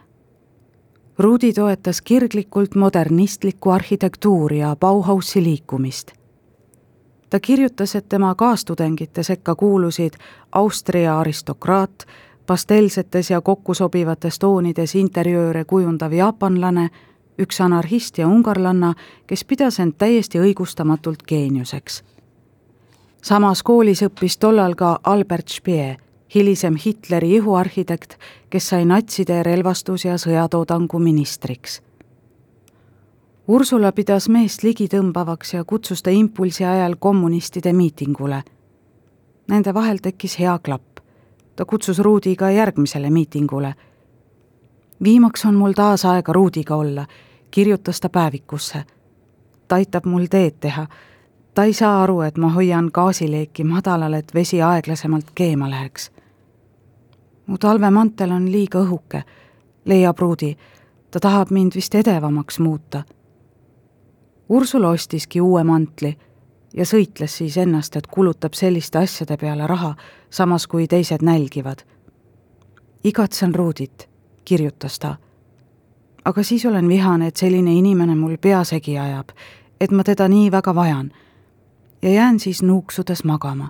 Rudi 1.20 1.54
toetas 1.54 2.02
kirglikult 2.02 2.76
modernistlikku 2.76 3.70
arhitektuuri 3.70 4.60
ja 4.60 4.76
Bauhausi 4.80 5.44
liikumist 5.44 6.19
ta 7.30 7.40
kirjutas, 7.40 7.96
et 7.96 8.10
tema 8.10 8.36
kaastudengite 8.36 9.24
sekka 9.24 9.56
kuulusid 9.56 10.14
Austria 10.52 11.20
aristokraat, 11.20 12.06
pastelsetes 12.46 13.30
ja 13.30 13.42
kokkusobivates 13.42 14.40
toonides 14.40 14.96
interjööre 14.96 15.66
kujundav 15.66 16.14
jaapanlane, 16.14 16.90
üks 17.40 17.62
anarhist 17.62 18.18
ja 18.18 18.28
ungarlanna, 18.28 18.94
kes 19.28 19.46
pidas 19.46 19.80
end 19.80 19.94
täiesti 19.98 20.40
õigustamatult 20.40 21.24
geeniuseks. 21.28 22.04
samas 23.22 23.64
koolis 23.64 24.02
õppis 24.04 24.38
tollal 24.40 24.76
ka 24.76 25.00
Albert 25.04 25.50
Speer, 25.50 25.98
hilisem 26.36 26.76
Hitleri 26.86 27.36
ihuarhitekt, 27.36 28.18
kes 28.50 28.70
sai 28.70 28.86
natside 28.86 29.44
relvastus- 29.44 30.06
ja 30.06 30.18
sõjatoodangu 30.18 31.00
ministriks 31.00 31.82
Ursula 33.50 33.90
pidas 33.98 34.28
meest 34.30 34.62
ligitõmbavaks 34.62 35.56
ja 35.56 35.64
kutsus 35.66 36.04
ta 36.06 36.12
impulsi 36.14 36.66
ajal 36.70 36.94
kommunistide 37.02 37.72
miitingule. 37.74 38.44
Nende 39.50 39.74
vahel 39.74 39.98
tekkis 40.06 40.36
hea 40.40 40.60
klapp. 40.60 41.00
ta 41.56 41.66
kutsus 41.66 42.00
Ruudi 42.00 42.36
ka 42.36 42.50
järgmisele 42.50 43.10
miitingule. 43.10 43.74
viimaks 45.04 45.46
on 45.46 45.56
mul 45.56 45.74
taas 45.74 46.06
aega 46.06 46.34
Ruudiga 46.34 46.76
olla, 46.76 47.06
kirjutas 47.52 48.00
ta 48.00 48.10
päevikusse. 48.10 48.84
ta 49.68 49.76
aitab 49.76 50.06
mul 50.06 50.26
teed 50.26 50.56
teha. 50.60 50.88
ta 51.54 51.64
ei 51.64 51.74
saa 51.74 52.04
aru, 52.04 52.22
et 52.22 52.38
ma 52.38 52.50
hoian 52.50 52.90
gaasileeki 52.94 53.64
madalal, 53.64 54.14
et 54.14 54.34
vesi 54.34 54.62
aeglasemalt 54.62 55.32
keema 55.36 55.70
läheks. 55.70 56.12
mu 57.48 57.58
talvemantel 57.58 58.32
on 58.32 58.52
liiga 58.52 58.80
õhuke, 58.80 59.24
leiab 59.86 60.20
Ruudi. 60.20 60.58
ta 61.12 61.20
tahab 61.20 61.52
mind 61.52 61.72
vist 61.76 61.96
edevamaks 61.96 62.60
muuta 62.60 63.04
Ursula 64.50 64.90
ostiski 64.90 65.42
uue 65.42 65.64
mantli 65.64 66.18
ja 66.74 66.86
sõitles 66.86 67.38
siis 67.38 67.58
ennast, 67.58 67.96
et 67.96 68.08
kulutab 68.08 68.54
selliste 68.58 68.98
asjade 68.98 69.38
peale 69.38 69.68
raha, 69.68 69.96
samas 70.30 70.68
kui 70.68 70.88
teised 70.88 71.22
nälgivad. 71.22 71.86
igatsen 73.04 73.56
Ruudit, 73.56 74.10
kirjutas 74.46 75.00
ta. 75.00 75.16
aga 76.26 76.44
siis 76.44 76.66
olen 76.66 76.88
vihane, 76.88 77.28
et 77.28 77.38
selline 77.38 77.74
inimene 77.74 78.16
mul 78.16 78.38
pea 78.38 78.64
segi 78.64 78.98
ajab, 78.98 79.30
et 79.82 79.92
ma 79.92 80.04
teda 80.04 80.28
nii 80.28 80.52
väga 80.52 80.76
vajan 80.76 81.12
ja 82.02 82.10
jään 82.10 82.40
siis 82.40 82.64
nuuksudes 82.64 83.24
magama. 83.24 83.70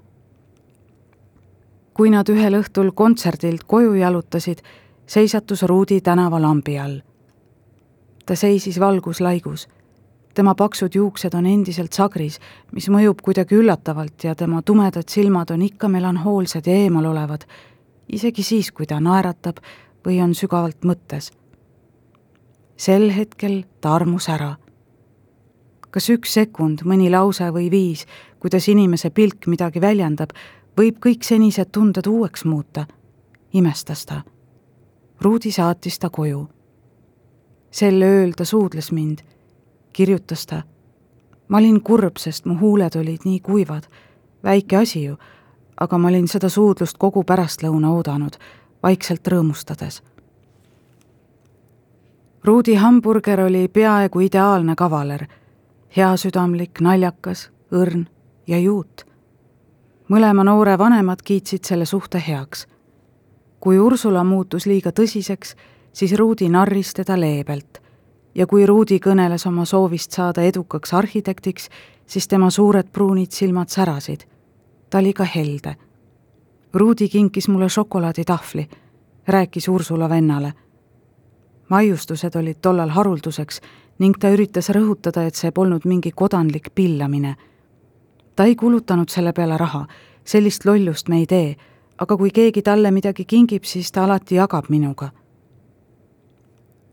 kui 1.94 2.10
nad 2.10 2.30
ühel 2.30 2.56
õhtul 2.56 2.92
kontserdilt 2.96 3.64
koju 3.64 3.94
jalutasid, 3.94 4.60
seisatus 5.06 5.64
Ruudi 5.64 6.02
tänava 6.02 6.42
lambi 6.42 6.80
all. 6.80 7.00
ta 8.26 8.36
seisis 8.36 8.80
valguslaigus 8.80 9.68
tema 10.40 10.56
paksud 10.56 10.96
juuksed 10.96 11.34
on 11.36 11.48
endiselt 11.52 11.92
sagris, 11.92 12.38
mis 12.72 12.86
mõjub 12.88 13.20
kuidagi 13.20 13.58
üllatavalt 13.60 14.24
ja 14.24 14.32
tema 14.40 14.62
tumedad 14.64 15.10
silmad 15.12 15.50
on 15.52 15.66
ikka 15.66 15.90
melanhoolsed 15.92 16.68
ja 16.70 16.76
eemalolevad, 16.86 17.42
isegi 18.08 18.46
siis, 18.48 18.70
kui 18.72 18.88
ta 18.88 19.02
naeratab 19.04 19.58
või 20.08 20.22
on 20.24 20.32
sügavalt 20.32 20.86
mõttes. 20.88 21.34
sel 22.78 23.10
hetkel 23.12 23.66
ta 23.82 23.96
armus 23.96 24.30
ära. 24.30 24.56
kas 25.92 26.08
üks 26.10 26.34
sekund, 26.34 26.86
mõni 26.86 27.10
lause 27.12 27.52
või 27.52 27.68
viis, 27.72 28.06
kuidas 28.40 28.68
inimese 28.68 29.10
pilk 29.10 29.48
midagi 29.48 29.82
väljendab, 29.82 30.30
võib 30.78 31.00
kõik 31.00 31.24
senised 31.24 31.72
tunded 31.72 32.08
uueks 32.08 32.46
muuta, 32.46 32.86
imestas 33.54 34.06
ta. 34.06 34.22
Ruudi 35.22 35.52
saatis 35.52 36.00
ta 36.00 36.10
koju. 36.10 36.48
sel 37.72 38.02
ööl 38.02 38.32
ta 38.34 38.46
suudles 38.46 38.92
mind, 38.92 39.20
kirjutas 39.94 40.46
ta. 40.46 40.62
ma 41.48 41.58
olin 41.58 41.82
kurb, 41.82 42.18
sest 42.18 42.46
mu 42.46 42.60
huuled 42.60 42.96
olid 42.96 43.26
nii 43.26 43.40
kuivad, 43.40 43.84
väike 44.44 44.78
asi 44.78 45.04
ju, 45.04 45.18
aga 45.80 45.98
ma 45.98 46.08
olin 46.08 46.28
seda 46.28 46.50
suudlust 46.50 46.98
kogu 46.98 47.24
pärastlõuna 47.24 47.90
oodanud, 47.90 48.38
vaikselt 48.84 49.28
rõõmustades 49.28 50.02
Ruudi 52.44 52.76
hamburger 52.76 53.42
oli 53.42 53.68
peaaegu 53.68 54.20
ideaalne 54.20 54.76
kavaler, 54.76 55.26
heasüdamlik, 55.96 56.80
naljakas, 56.82 57.50
õrn 57.72 58.06
ja 58.48 58.60
juut. 58.60 59.06
mõlema 60.10 60.44
noore 60.44 60.78
vanemad 60.78 61.20
kiitsid 61.22 61.64
selle 61.64 61.86
suhte 61.86 62.24
heaks. 62.28 62.68
kui 63.60 63.80
Ursula 63.80 64.24
muutus 64.24 64.66
liiga 64.66 64.90
tõsiseks, 64.90 65.56
siis 65.94 66.14
Ruudi 66.14 66.50
narris 66.50 66.94
teda 66.94 67.20
leebelt 67.20 67.82
ja 68.36 68.48
kui 68.48 68.66
Ruudi 68.66 69.00
kõneles 69.00 69.48
oma 69.48 69.66
soovist 69.66 70.12
saada 70.12 70.42
edukaks 70.42 70.94
arhitektiks, 70.94 71.70
siis 72.06 72.28
tema 72.28 72.50
suured 72.50 72.88
pruunid 72.92 73.32
silmad 73.32 73.70
särasid. 73.70 74.24
ta 74.90 74.98
oli 74.98 75.14
ka 75.14 75.24
helde. 75.24 75.76
Ruudi 76.74 77.10
kinkis 77.10 77.48
mulle 77.48 77.70
šokolaaditahvli, 77.70 78.70
rääkis 79.28 79.68
Ursula 79.68 80.10
vennale 80.10 80.54
maiustused 81.70 82.36
olid 82.36 82.58
tollal 82.62 82.90
harulduseks 82.90 83.62
ning 84.00 84.18
ta 84.20 84.32
üritas 84.34 84.70
rõhutada, 84.74 85.26
et 85.28 85.36
see 85.36 85.52
polnud 85.52 85.86
mingi 85.86 86.12
kodanlik 86.12 86.72
pillamine. 86.76 87.36
ta 88.36 88.46
ei 88.46 88.56
kulutanud 88.56 89.10
selle 89.10 89.34
peale 89.34 89.58
raha, 89.58 89.86
sellist 90.24 90.66
lollust 90.66 91.10
me 91.10 91.18
ei 91.18 91.26
tee, 91.26 91.56
aga 91.98 92.18
kui 92.18 92.32
keegi 92.32 92.62
talle 92.62 92.92
midagi 92.92 93.26
kingib, 93.26 93.64
siis 93.64 93.92
ta 93.92 94.04
alati 94.04 94.36
jagab 94.36 94.70
minuga. 94.70 95.10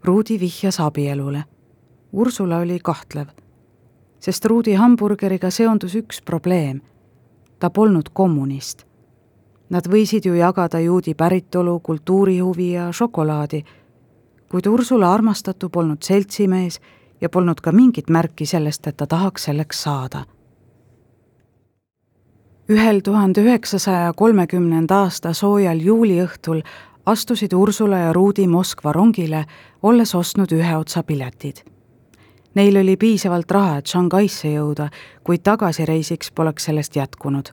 Ruudi 0.07 0.40
vihjas 0.40 0.81
abielule. 0.81 1.45
Ursula 2.12 2.59
oli 2.59 2.79
kahtlev, 2.83 3.27
sest 4.21 4.45
Ruudi 4.45 4.75
hamburgeriga 4.75 5.51
seondus 5.51 5.95
üks 5.95 6.23
probleem. 6.23 6.81
ta 7.59 7.71
polnud 7.71 8.09
kommunist. 8.12 8.85
Nad 9.71 9.87
võisid 9.88 10.27
ju 10.29 10.35
jagada 10.35 10.81
juudi 10.81 11.14
päritolu, 11.14 11.81
kultuurihuvi 11.81 12.73
ja 12.73 12.92
šokolaadi 12.92 13.64
kuid 14.49 14.66
Ursula 14.66 15.12
armastatu 15.14 15.69
polnud 15.69 16.03
seltsimees 16.03 16.81
ja 17.21 17.29
polnud 17.29 17.61
ka 17.61 17.73
mingit 17.73 18.11
märki 18.11 18.47
sellest, 18.47 18.87
et 18.87 18.97
ta 18.97 19.07
tahaks 19.07 19.45
selleks 19.51 19.83
saada. 19.83 20.25
ühel 22.69 23.01
tuhande 23.01 23.40
üheksasaja 23.40 24.12
kolmekümnenda 24.12 24.97
aasta 25.03 25.33
soojal 25.33 25.79
juuliõhtul 25.81 26.62
astusid 27.07 27.53
Ursula 27.53 27.99
ja 27.99 28.12
Ruudi 28.12 28.47
Moskva 28.47 28.92
rongile, 28.92 29.45
olles 29.83 30.14
ostnud 30.14 30.53
ühe 30.53 30.77
otsa 30.77 31.03
piletid. 31.03 31.62
Neil 32.55 32.77
oli 32.77 32.97
piisavalt 32.97 33.51
raha, 33.51 33.77
et 33.79 33.87
Shanghai'sse 33.87 34.49
jõuda, 34.49 34.88
kuid 35.25 35.45
tagasireisiks 35.45 36.33
poleks 36.33 36.64
sellest 36.64 36.97
jätkunud. 36.97 37.53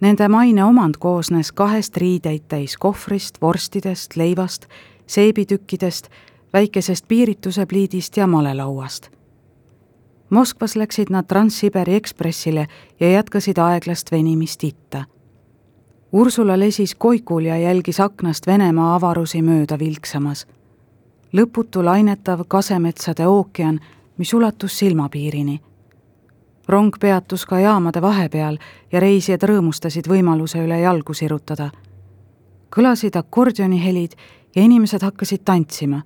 Nende 0.00 0.28
maine 0.28 0.64
omand 0.64 0.98
koosnes 0.98 1.52
kahest 1.52 1.96
riideid 1.96 2.44
täis 2.48 2.76
kohvrist, 2.76 3.40
vorstidest, 3.42 4.16
leivast 4.16 4.66
seebitükkidest, 5.08 6.08
väikesest 6.52 7.08
piirituse 7.08 7.66
pliidist 7.66 8.16
ja 8.16 8.26
malelauast. 8.26 9.10
Moskvas 10.30 10.76
läksid 10.76 11.10
nad 11.10 11.24
Trans-Siberi 11.24 11.94
ekspressile 11.94 12.66
ja 13.00 13.10
jätkasid 13.10 13.58
aeglast 13.58 14.12
venimist 14.12 14.64
itta. 14.64 15.04
Ursula 16.12 16.58
lesis 16.58 16.94
koikul 16.94 17.44
ja 17.44 17.58
jälgis 17.58 18.00
aknast 18.00 18.46
Venemaa 18.46 18.94
avarusi 18.94 19.42
mööda 19.42 19.78
vilksamas. 19.78 20.46
lõputu 21.32 21.84
lainetav 21.84 22.40
kasemetsade 22.48 23.26
ookean, 23.26 23.80
mis 24.16 24.34
ulatus 24.34 24.78
silmapiirini 24.78 25.60
rong 26.68 26.92
peatus 27.00 27.46
ka 27.46 27.60
jaamade 27.60 28.02
vahepeal 28.02 28.58
ja 28.92 29.00
reisijad 29.00 29.42
rõõmustasid 29.48 30.08
võimaluse 30.08 30.60
üle 30.60 30.80
jalgu 30.80 31.14
sirutada. 31.14 31.70
kõlasid 32.76 33.16
akordioni 33.16 33.84
helid 33.84 34.12
ja 34.56 34.62
inimesed 34.62 35.02
hakkasid 35.02 35.40
tantsima. 35.44 36.02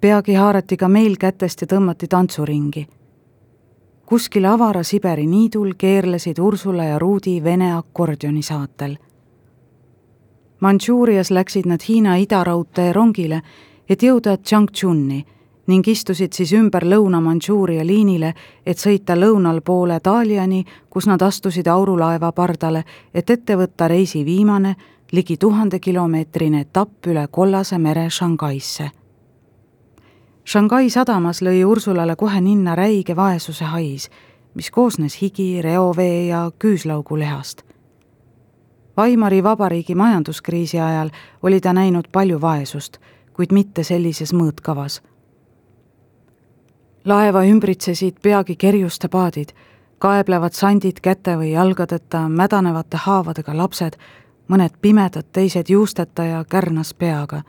peagi 0.00 0.34
haarati 0.34 0.76
ka 0.76 0.88
meil 0.88 1.16
kätest 1.16 1.60
ja 1.60 1.66
tõmmati 1.66 2.08
tantsuringi. 2.08 2.86
kuskil 4.06 4.44
avara 4.44 4.82
Siberi 4.82 5.26
niidul 5.26 5.74
keerlesid 5.78 6.38
Ursula 6.38 6.84
ja 6.84 6.98
Ruudi 6.98 7.44
Vene 7.44 7.74
akordioni 7.74 8.42
saatel. 8.42 8.96
Mandžuurias 10.60 11.30
läksid 11.30 11.66
nad 11.66 11.80
Hiina 11.88 12.16
idaraudtee 12.16 12.92
rongile, 12.92 13.42
et 13.88 14.02
jõuda 14.02 14.36
Tšangtšunni 14.36 15.24
ning 15.66 15.88
istusid 15.88 16.32
siis 16.36 16.52
ümber 16.52 16.84
Lõuna-Mandžuuria 16.84 17.84
liinile, 17.86 18.34
et 18.66 18.78
sõita 18.78 19.16
lõunal 19.16 19.62
poole 19.64 19.98
Daliani, 20.04 20.64
kus 20.90 21.06
nad 21.08 21.22
astusid 21.22 21.68
aurulaeva 21.68 22.32
pardale, 22.32 22.84
et 23.14 23.30
ette 23.30 23.56
võtta 23.56 23.88
reisi 23.88 24.24
viimane 24.24 24.74
ligi 25.12 25.36
tuhandekilomeetrine 25.36 26.60
etapp 26.66 27.06
üle 27.06 27.26
Kollase 27.30 27.78
mere 27.78 28.10
Shanghaisse. 28.10 28.90
Shanghai 30.44 30.90
sadamas 30.90 31.40
lõi 31.40 31.64
Ursulale 31.64 32.16
kohe 32.16 32.40
ninna 32.40 32.74
räige 32.76 33.16
vaesuse 33.16 33.64
hais, 33.64 34.10
mis 34.54 34.70
koosnes 34.70 35.16
higi, 35.22 35.62
reovee 35.62 36.26
ja 36.26 36.50
küüslaugulehast. 36.58 37.63
Weimari 38.98 39.42
Vabariigi 39.42 39.94
majanduskriisi 39.94 40.80
ajal 40.80 41.10
oli 41.42 41.60
ta 41.60 41.72
näinud 41.72 42.04
palju 42.12 42.40
vaesust, 42.40 42.98
kuid 43.32 43.52
mitte 43.52 43.82
sellises 43.82 44.32
mõõtkavas. 44.32 45.02
laeva 47.04 47.42
ümbritsesid 47.44 48.20
peagi 48.22 48.56
kerjuste 48.56 49.08
paadid, 49.08 49.48
kaeblevad 49.98 50.52
sandid 50.52 51.00
käte 51.02 51.36
või 51.36 51.50
jalgadeta, 51.50 52.28
mädanevate 52.28 52.96
haavadega 52.96 53.56
lapsed, 53.56 53.98
mõned 54.48 54.78
pimedad, 54.80 55.24
teised 55.32 55.68
juusteta 55.68 56.24
ja 56.24 56.44
kärnas 56.44 56.94
peaga. 56.94 57.42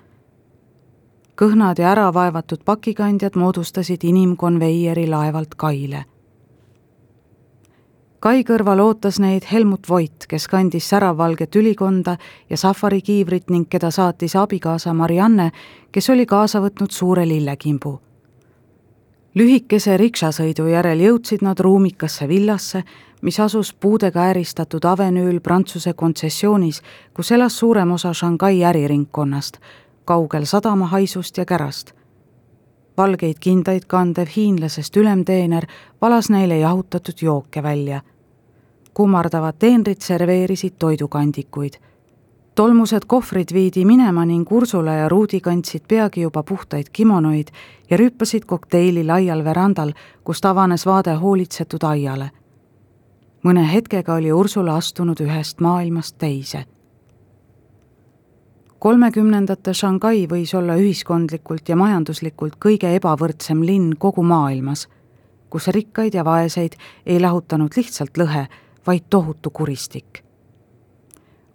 kõhnad 1.35 1.79
ja 1.79 1.91
äravaevatud 1.91 2.63
pakikandjad 2.65 3.35
moodustasid 3.35 4.03
inimkonveieri 4.03 5.07
laevalt 5.07 5.55
kaile. 5.55 6.05
Kai 8.25 8.41
kõrval 8.41 8.79
ootas 8.81 9.19
neid 9.21 9.45
Helmut 9.51 9.85
Voit, 9.89 10.25
kes 10.25 10.47
kandis 10.49 10.87
säravvalget 10.89 11.55
ülikonda 11.55 12.15
ja 12.49 12.57
safarikiivrit 12.57 13.51
ning 13.53 13.69
keda 13.69 13.91
saatis 13.93 14.33
abikaasa 14.35 14.93
Marianne, 14.97 15.51
kes 15.91 16.09
oli 16.09 16.25
kaasa 16.25 16.63
võtnud 16.63 16.89
suure 16.89 17.27
lillekimbu 17.29 17.99
lühikese 19.35 19.97
riksasõidu 19.99 20.69
järel 20.71 21.01
jõudsid 21.03 21.43
nad 21.43 21.59
ruumikasse 21.59 22.27
villasse, 22.27 22.83
mis 23.21 23.39
asus 23.39 23.73
puudega 23.73 24.29
ääristatud 24.29 24.85
avenüül 24.87 25.41
Prantsuse 25.43 25.93
kontsessioonis, 25.93 26.81
kus 27.13 27.31
elas 27.31 27.59
suurem 27.59 27.91
osa 27.91 28.13
Shanghai 28.13 28.63
äriringkonnast, 28.63 29.59
kaugel 30.05 30.45
sadamahaisust 30.45 31.37
ja 31.37 31.45
kärast. 31.45 31.93
valgeid 32.97 33.35
kindaid 33.39 33.85
kandev 33.87 34.27
hiinlasest 34.35 34.97
ülemteener 34.97 35.65
valas 36.01 36.29
neile 36.29 36.57
jahutatud 36.57 37.21
jooke 37.21 37.63
välja. 37.63 38.01
Kummardavad 38.95 39.59
teenrid 39.59 40.01
serveerisid 40.01 40.79
toidukandikuid 40.79 41.77
tolmused 42.55 43.03
kohvrid 43.07 43.53
viidi 43.53 43.85
minema 43.85 44.25
ning 44.25 44.51
Ursula 44.51 44.93
ja 44.93 45.09
Ruudi 45.09 45.39
kandsid 45.41 45.81
peagi 45.87 46.21
juba 46.21 46.43
puhtaid 46.43 46.85
kimonoid 46.93 47.47
ja 47.89 47.97
rüüpasid 47.97 48.45
kokteili 48.45 49.03
laial 49.03 49.43
verandal, 49.43 49.91
kust 50.23 50.45
avanes 50.45 50.85
vaade 50.85 51.13
hoolitsetud 51.13 51.83
aiale. 51.83 52.31
mõne 53.43 53.61
hetkega 53.73 54.13
oli 54.13 54.31
Ursula 54.31 54.75
astunud 54.75 55.19
ühest 55.19 55.59
maailmast 55.61 56.17
teise. 56.17 56.65
kolmekümnendate 58.79 59.73
Shanghai 59.73 60.27
võis 60.27 60.57
olla 60.57 60.75
ühiskondlikult 60.75 61.69
ja 61.69 61.75
majanduslikult 61.75 62.55
kõige 62.65 62.95
ebavõrdsem 62.95 63.65
linn 63.65 63.95
kogu 63.99 64.23
maailmas, 64.23 64.87
kus 65.49 65.67
rikkaid 65.67 66.13
ja 66.13 66.25
vaeseid 66.25 66.75
ei 67.05 67.19
lahutanud 67.19 67.71
lihtsalt 67.77 68.17
lõhe, 68.17 68.47
vaid 68.87 69.09
tohutu 69.09 69.49
kuristik 69.49 70.25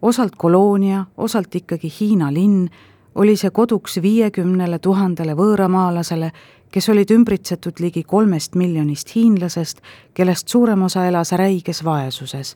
osalt 0.03 0.37
koloonia, 0.37 1.05
osalt 1.17 1.55
ikkagi 1.55 1.93
Hiina 2.01 2.33
linn, 2.33 2.69
oli 3.15 3.37
see 3.37 3.51
koduks 3.51 3.99
viiekümnele 4.03 4.79
tuhandele 4.79 5.35
võõramaalasele, 5.37 6.31
kes 6.71 6.89
olid 6.89 7.11
ümbritsetud 7.11 7.81
ligi 7.81 8.03
kolmest 8.03 8.55
miljonist 8.55 9.15
hiinlasest, 9.15 9.81
kellest 10.15 10.49
suurem 10.49 10.83
osa 10.83 11.07
elas 11.07 11.33
räiges 11.33 11.85
vaesuses. 11.85 12.55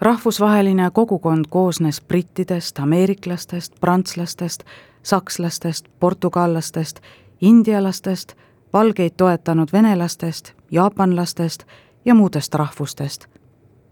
rahvusvaheline 0.00 0.90
kogukond 0.90 1.44
koosnes 1.48 2.00
brittidest, 2.00 2.78
ameeriklastest, 2.78 3.80
prantslastest, 3.80 4.64
sakslastest, 5.02 5.86
portugallastest, 6.00 7.00
indialastest, 7.40 8.34
valgeid 8.72 9.12
toetanud 9.16 9.72
venelastest, 9.72 10.52
jaapanlastest 10.70 11.64
ja 12.04 12.14
muudest 12.14 12.54
rahvustest. 12.54 13.26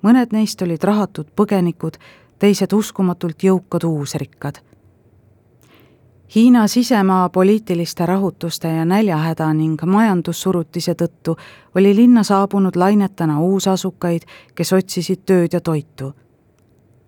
mõned 0.03 0.33
neist 0.33 0.63
olid 0.63 0.85
rahatud 0.85 1.27
põgenikud, 1.37 1.97
teised 2.39 2.73
uskumatult 2.73 3.43
jõukad 3.43 3.85
uusrikkad. 3.85 4.59
Hiina 6.35 6.67
sisemaa 6.67 7.29
poliitiliste 7.29 8.07
rahutuste 8.07 8.69
ja 8.69 8.85
näljahäda 8.85 9.53
ning 9.53 9.83
majandussurutise 9.83 10.95
tõttu 10.95 11.37
oli 11.75 11.95
linna 11.95 12.23
saabunud 12.23 12.77
lainetena 12.77 13.41
uusasukaid, 13.41 14.23
kes 14.55 14.73
otsisid 14.73 15.23
tööd 15.27 15.53
ja 15.53 15.61
toitu 15.61 16.15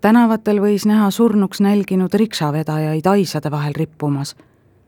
tänavatel 0.04 0.58
võis 0.60 0.84
näha 0.84 1.06
surnuks 1.10 1.62
nälginud 1.64 2.12
riksavedajaid 2.20 3.06
aisade 3.08 3.48
vahel 3.50 3.72
rippumas, 3.76 4.34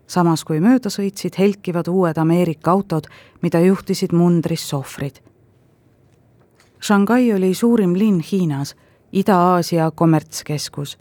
samas 0.07 0.42
kui 0.44 0.61
mööda 0.61 0.92
sõitsid 0.92 1.38
helkivad 1.40 1.88
uued 1.88 2.18
Ameerika 2.20 2.74
autod, 2.74 3.09
mida 3.40 3.62
juhtisid 3.64 4.12
mundris 4.12 4.66
sohvrid. 4.68 5.22
Shanghai 6.87 7.33
oli 7.33 7.55
suurim 7.55 7.92
linn 7.99 8.20
Hiinas, 8.33 8.77
Ida-Aasia 9.12 9.90
kommertskeskus. 9.94 10.99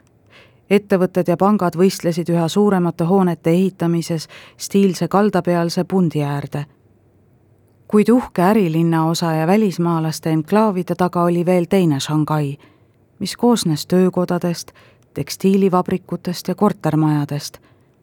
ettevõtted 0.69 1.27
ja 1.27 1.37
pangad 1.37 1.75
võistlesid 1.77 2.29
üha 2.33 2.47
suuremate 2.47 3.03
hoonete 3.03 3.49
ehitamises 3.49 4.27
stiilse 4.57 5.07
kaldapealse 5.07 5.83
pundi 5.83 6.23
äärde 6.23 6.65
kuid 7.87 8.09
uhke 8.09 8.41
ärilinna 8.41 9.05
osa 9.05 9.31
ja 9.33 9.47
välismaalaste 9.47 10.29
enklaavide 10.29 10.95
taga 10.95 11.23
oli 11.23 11.45
veel 11.45 11.65
teine 11.69 11.99
Shanghai 11.99 12.57
mis 13.19 13.37
koosnes 13.37 13.85
töökodadest, 13.85 14.71
tekstiilivabrikutest 15.13 16.47
ja 16.47 16.55
kortermajadest 16.55 17.57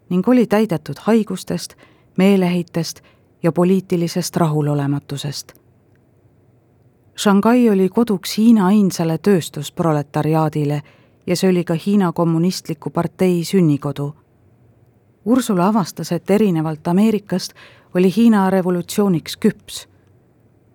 ning 0.08 0.28
oli 0.28 0.46
täidetud 0.46 0.96
haigustest, 1.00 1.74
meeleheitest 2.16 3.00
ja 3.42 3.52
poliitilisest 3.52 4.36
rahulolematusest. 4.36 5.61
Shanghai 7.16 7.70
oli 7.70 7.88
koduks 7.88 8.38
Hiina 8.38 8.66
ainsale 8.66 9.18
tööstusproletariaadile 9.18 10.82
ja 11.26 11.36
see 11.36 11.50
oli 11.50 11.64
ka 11.64 11.74
Hiina 11.86 12.12
Kommunistliku 12.12 12.90
Partei 12.90 13.44
sünnikodu. 13.44 14.14
Ursula 15.24 15.66
avastas, 15.68 16.12
et 16.12 16.30
erinevalt 16.30 16.88
Ameerikast 16.88 17.52
oli 17.94 18.12
Hiina 18.16 18.50
revolutsiooniks 18.50 19.36
küps. 19.36 19.88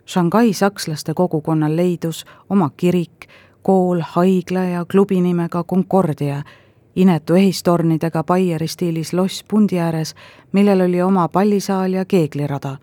Shanghai 0.07 0.53
sakslaste 0.53 1.13
kogukonnal 1.13 1.75
leidus 1.75 2.25
oma 2.49 2.69
kirik, 2.77 3.27
kool, 3.61 3.99
haigla 4.01 4.63
ja 4.63 4.85
klubi 4.85 5.21
nimega 5.21 5.63
Concordia, 5.63 6.43
inetu 6.95 7.35
ehistornidega 7.35 8.23
Baieri 8.23 8.67
stiilis 8.67 9.13
loss 9.13 9.43
pundi 9.43 9.79
ääres, 9.79 10.15
millel 10.51 10.81
oli 10.81 11.01
oma 11.01 11.27
pallisaal 11.27 11.93
ja 11.93 12.05
keeglirada. 12.05 12.77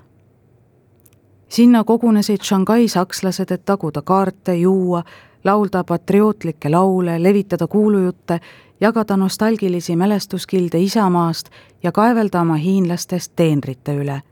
Sinna 1.49 1.85
kogunesid 1.85 2.43
Shanghai 2.43 2.89
sakslased, 2.89 3.51
et 3.51 3.65
taguda 3.65 4.03
kaarte, 4.03 4.55
juua, 4.55 5.03
laulda 5.45 5.85
patriootlikke 5.85 6.71
laule, 6.71 7.23
levitada 7.23 7.67
kuulujutte, 7.67 8.41
jagada 8.81 9.17
nostalgilisi 9.17 9.97
mälestuskilde 9.97 10.81
isamaast 10.81 11.51
ja 11.83 11.93
kaevelda 11.93 12.41
oma 12.41 12.55
hiinlastest 12.55 13.33
teenrite 13.37 13.95
üle. 13.97 14.23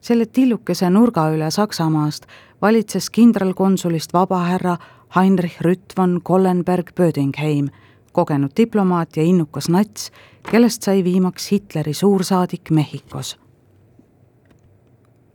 selle 0.00 0.26
tillukese 0.26 0.90
nurga 0.90 1.28
üle 1.30 1.50
Saksamaast 1.50 2.26
valitses 2.62 3.10
kindralkonsulist 3.10 4.12
vabahärra 4.12 4.76
Heinrich 5.16 5.60
Rütt 5.60 5.92
von 5.96 6.20
Kollenberg-Bödingheim, 6.22 7.68
kogenud 8.12 8.50
diplomaat 8.56 9.16
ja 9.16 9.22
innukas 9.22 9.68
nats, 9.68 10.10
kellest 10.50 10.82
sai 10.82 11.04
viimaks 11.04 11.52
Hitleri 11.52 11.94
suursaadik 11.94 12.70
Mehhikos. 12.70 13.38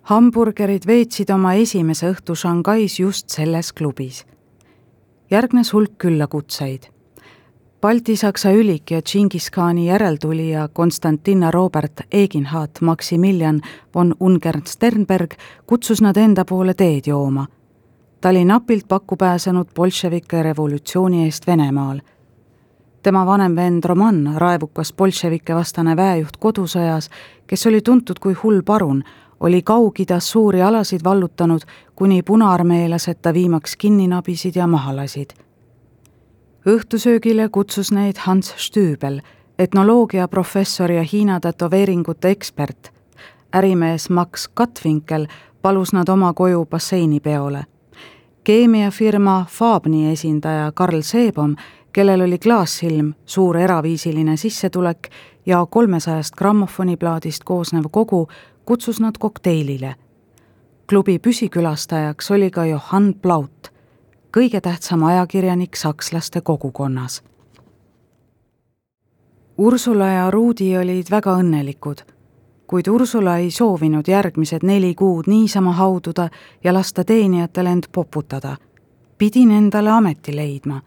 Hamburgerid 0.06 0.86
veetsid 0.86 1.30
oma 1.34 1.56
esimese 1.58 2.12
õhtu 2.14 2.36
Shanghais 2.36 3.00
just 3.00 3.30
selles 3.30 3.74
klubis. 3.74 4.26
järgnes 5.32 5.74
hulk 5.74 5.98
küllakutseid. 5.98 6.92
Balti-Saksa 7.82 8.52
ülik 8.52 8.92
ja 8.92 9.02
Džingiskhaani 9.02 9.88
järeltulija 9.88 10.68
Konstantina 10.74 11.52
Robert 11.52 12.02
Eginhard 12.12 12.82
Maximilian 12.82 13.62
von 13.96 14.16
Ungern-Sternberg 14.20 15.34
kutsus 15.66 16.02
nad 16.02 16.18
enda 16.18 16.46
poole 16.46 16.74
teed 16.74 17.08
jooma 17.08 17.48
ta 18.26 18.30
oli 18.30 18.46
napilt 18.46 18.88
pakku 18.88 19.18
pääsenud 19.18 19.68
bolševike 19.76 20.44
revolutsiooni 20.44 21.26
eest 21.26 21.48
Venemaal. 21.48 22.00
tema 23.04 23.26
vanem 23.26 23.56
vend 23.56 23.84
Roman, 23.86 24.34
raevukas 24.36 24.94
bolševike 24.94 25.56
vastane 25.56 25.96
väejuht 25.96 26.38
kodusõjas, 26.40 27.10
kes 27.48 27.68
oli 27.68 27.82
tuntud 27.82 28.20
kui 28.20 28.34
hull 28.34 28.64
parun, 28.66 29.04
oli 29.40 29.62
Kaug-Idas 29.62 30.32
suuri 30.32 30.62
alasid 30.62 31.02
vallutanud, 31.04 31.62
kuni 31.96 32.24
punaarmeelased 32.24 33.16
ta 33.22 33.34
viimaks 33.34 33.76
kinni 33.76 34.08
nabisid 34.08 34.56
ja 34.56 34.68
maha 34.68 34.96
lasid. 34.96 35.30
õhtusöögile 36.66 37.50
kutsus 37.50 37.92
neid 37.92 38.18
Hans 38.18 38.54
Stüübel, 38.58 39.22
etnoloogiaprofessor 39.60 40.92
ja 40.92 41.04
Hiina 41.04 41.40
tätoveeringute 41.40 42.30
ekspert. 42.30 42.92
ärimees 43.56 44.10
Max 44.10 44.48
Katvinkel 44.54 45.28
palus 45.62 45.94
nad 45.94 46.10
oma 46.10 46.34
koju 46.34 46.66
basseinipeole 46.66 47.66
keemiafirma 48.46 49.46
Fabni 49.50 50.12
esindaja 50.12 50.72
Karl 50.72 51.02
Seebom, 51.02 51.56
kellel 51.94 52.22
oli 52.22 52.38
klaassilm, 52.38 53.14
suur 53.26 53.58
eraviisiline 53.58 54.38
sissetulek 54.38 55.10
ja 55.46 55.66
kolmesajast 55.66 56.36
grammofoniplaadist 56.38 57.44
koosnev 57.44 57.90
kogu, 57.92 58.28
kutsus 58.66 59.00
nad 59.00 59.18
kokteilile. 59.20 59.96
klubi 60.90 61.20
püsikülastajaks 61.20 62.32
oli 62.32 62.52
ka 62.52 62.66
Johann 62.66 63.14
Plaut, 63.14 63.72
kõige 64.38 64.62
tähtsam 64.62 65.04
ajakirjanik 65.04 65.76
sakslaste 65.76 66.42
kogukonnas. 66.42 67.24
Ursula 69.58 70.08
ja 70.08 70.32
Ruudi 70.32 70.78
olid 70.78 71.12
väga 71.12 71.38
õnnelikud 71.40 72.16
kuid 72.68 72.88
Ursula 72.88 73.38
ei 73.38 73.52
soovinud 73.52 74.08
järgmised 74.08 74.64
neli 74.64 74.96
kuud 74.96 75.28
niisama 75.28 75.72
haududa 75.72 76.30
ja 76.64 76.74
lasta 76.74 77.04
teenijatel 77.04 77.66
end 77.66 77.84
poputada. 77.92 78.58
pidin 79.18 79.52
endale 79.52 79.90
ameti 79.90 80.36
leidma. 80.36 80.82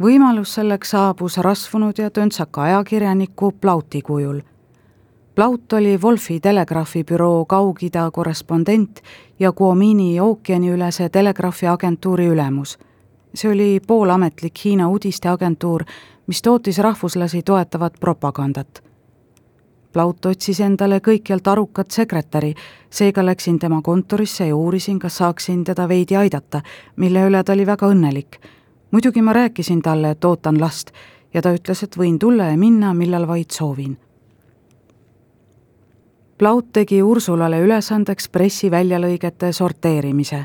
võimalus 0.00 0.54
selleks 0.54 0.90
saabus 0.90 1.36
rasvunud 1.36 1.98
ja 1.98 2.10
töntsaka 2.10 2.62
ajakirjaniku 2.62 3.52
Plauti 3.52 4.02
kujul. 4.02 4.40
Plaut 5.38 5.72
oli 5.72 5.98
Wolfi 6.02 6.40
telegraafibüroo 6.40 7.44
Kaug-Ida 7.44 8.10
korrespondent 8.10 9.00
ja 9.38 9.52
Guomini 9.52 10.20
ookeaniülese 10.20 11.08
telegraafiagentuuri 11.08 12.26
ülemus. 12.26 12.78
see 13.34 13.52
oli 13.52 13.80
poolametlik 13.86 14.64
Hiina 14.64 14.88
uudisteagentuur, 14.88 15.84
mis 16.26 16.42
tootis 16.42 16.78
rahvuslasi 16.78 17.42
toetavat 17.42 17.92
propagandat 18.00 18.82
Plaut 19.92 20.26
otsis 20.26 20.60
endale 20.60 20.98
kõikjalt 20.98 21.48
arukat 21.48 21.90
sekretäri, 21.90 22.54
seega 22.90 23.26
läksin 23.26 23.58
tema 23.58 23.82
kontorisse 23.82 24.46
ja 24.46 24.56
uurisin, 24.56 24.98
kas 24.98 25.16
saaksin 25.16 25.64
teda 25.64 25.88
veidi 25.88 26.16
aidata, 26.16 26.62
mille 26.96 27.22
üle 27.28 27.44
ta 27.44 27.52
oli 27.52 27.66
väga 27.66 27.86
õnnelik. 27.86 28.40
muidugi 28.90 29.22
ma 29.22 29.32
rääkisin 29.32 29.82
talle, 29.82 30.10
et 30.10 30.24
ootan 30.24 30.60
last 30.60 30.90
ja 31.34 31.42
ta 31.42 31.54
ütles, 31.54 31.82
et 31.82 31.96
võin 31.96 32.18
tulla 32.18 32.44
ja 32.44 32.56
minna, 32.56 32.94
millal 32.94 33.26
vaid 33.26 33.50
soovin. 33.50 33.98
Plaut 36.38 36.72
tegi 36.72 37.02
Ursulale 37.02 37.58
ülesandeks 37.60 38.28
pressiväljalõigete 38.28 39.52
sorteerimise. 39.52 40.44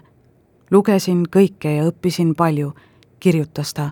lugesin 0.71 1.23
kõike 1.35 1.75
ja 1.75 1.83
õppisin 1.85 2.35
palju, 2.35 2.73
kirjutas 3.19 3.73
ta. 3.73 3.91